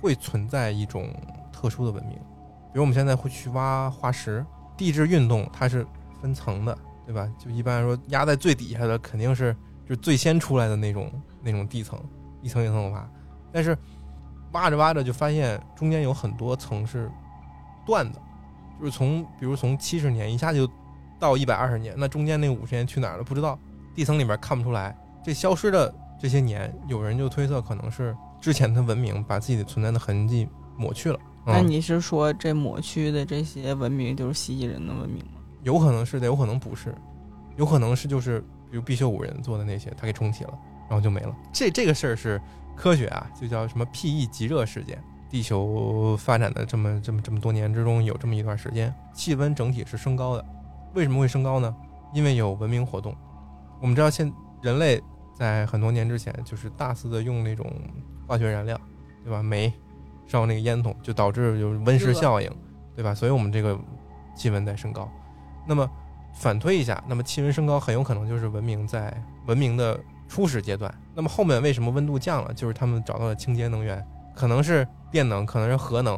[0.00, 1.08] 会存在一种
[1.52, 4.44] 特殊的文明，比如我们现在会去挖化石，
[4.76, 5.86] 地质运动它是
[6.20, 7.30] 分层的，对吧？
[7.38, 9.54] 就一般来说压在最底下的肯定是
[9.84, 11.10] 就是最先出来的那种
[11.42, 11.98] 那种地层，
[12.42, 13.08] 一层一层的挖，
[13.52, 13.76] 但是
[14.52, 17.10] 挖着挖着就发现中间有很多层是
[17.86, 18.20] 断的，
[18.78, 20.68] 就是从比如从七十年一下就
[21.18, 23.58] 到一百二十年，那中间那五十年去哪儿了不知道，
[23.96, 24.96] 地层里边看不出来。
[25.24, 31.18] 这消失的这些年，有人就推测可能是之前的文明把自己的存在的痕迹抹去了。
[31.46, 35.40] 嗯，那你是说这抹去的这些文明就是蜥蜴人的文明吗？
[35.62, 36.94] 有可能是的，有可能不是，
[37.56, 38.40] 有可能是就是
[38.70, 40.52] 比如必修五人做的那些，他给重启了，
[40.88, 41.34] 然后就没了。
[41.52, 42.40] 这这个事儿是
[42.76, 45.02] 科学啊，就叫什么 P-E 极热事件。
[45.28, 50.44] 地球发展的这么这么这么多年之中，有这么一段时间，气温整体是升高的。
[50.94, 51.74] 为什么会升高呢？
[52.14, 53.12] 因为有文明活动。
[53.80, 55.02] 我们知道现人类
[55.34, 57.70] 在很多年之前就是大肆的用那种
[58.26, 58.80] 化学燃料，
[59.22, 59.42] 对吧？
[59.42, 59.72] 煤
[60.26, 62.50] 烧那个烟筒，就导致有温室效应，
[62.94, 63.14] 对吧？
[63.14, 63.78] 所以我们这个
[64.34, 65.08] 气温在升高。
[65.66, 65.88] 那么
[66.34, 69.12] 反推一下，那么气温升高很有可能就是文明在
[69.46, 70.92] 文明的初始阶段。
[71.14, 72.52] 那么后面为什么温度降了？
[72.54, 74.04] 就是他们找到了清洁能源，
[74.34, 76.16] 可能是电能，可能是核能，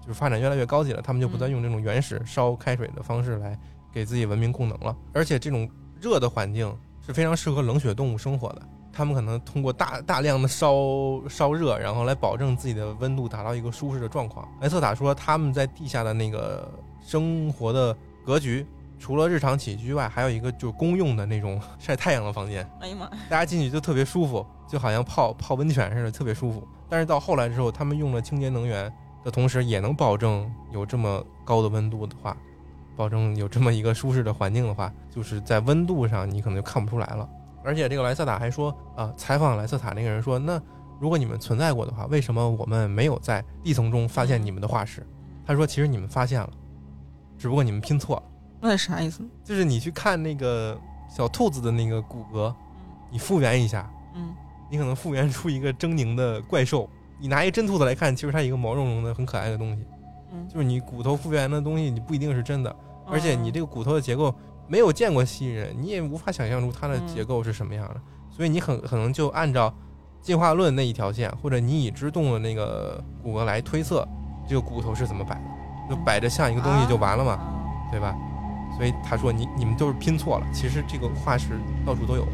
[0.00, 3.58] 就是发展越来越高级了，他们就不再用这种原始烧开水的方式来
[3.92, 4.96] 给自己文明供能了。
[5.12, 5.68] 而且这种
[6.00, 6.74] 热的环境
[7.10, 8.62] 是非常适合冷血动物生活的。
[8.92, 10.76] 他们可能通过大大量的烧
[11.28, 14.48] 烧热，然后来保证自己的温度达到一个舒适的状况。
[14.60, 16.70] 莱瑟塔说，他们在地下的那个
[17.04, 18.64] 生活的格局，
[18.98, 23.08] 除了日常起居外，还有一个就是公用的那种 晒太阳的房间，哎呀妈！
[23.28, 26.66] 大家进去就特别舒服，就好像泡泡温泉似的，特别舒服。
[26.88, 28.92] 但是到后来之后，他们用了清洁能源
[29.24, 32.36] 的同时，也能保证有这么高的温度的话，
[33.00, 37.26] 保证有这么一个舒适的环境的话，就是在温度上你可能就看不出来了。
[37.64, 40.60] 而且这个莱瑟塔还说啊，采访莱瑟塔那个人说，那
[41.00, 45.06] 如果你们存在过的话，为什么我们没有在地层中发现你们的化石？
[45.46, 46.50] 他说，其实你们发现了，
[47.38, 48.22] 只不过你们拼错了。
[48.60, 49.26] 那是啥意思？
[49.42, 50.78] 就是你去看那个
[51.08, 52.54] 小兔子的那个骨骼，
[53.10, 54.34] 你复原一下，嗯
[54.70, 56.86] 你可能复原出一个狰狞的怪兽。
[57.18, 59.86] 你拿一真兔子来看，其实它一个毛茸茸的、很可爱的东西。
[60.32, 62.74] 嗯，就是你骨头复原的东西，你不一定是真的，
[63.10, 64.34] 而且你这个个骨头的结构
[64.68, 68.00] 没有见过蜥蜴人，你也无法想象出它的结构是什么样的，
[68.30, 69.72] 所以你很可能就按照
[70.20, 74.06] 进化论那一条线，或者你已知动物的那个骨骼来推测
[74.48, 77.38] 这个骨头是怎么摆的，就摆着像一个东西就完了嘛，
[77.90, 78.14] 对吧？
[78.76, 82.26] 所以他说你你们都是拼错了，其实这个化石到处都有。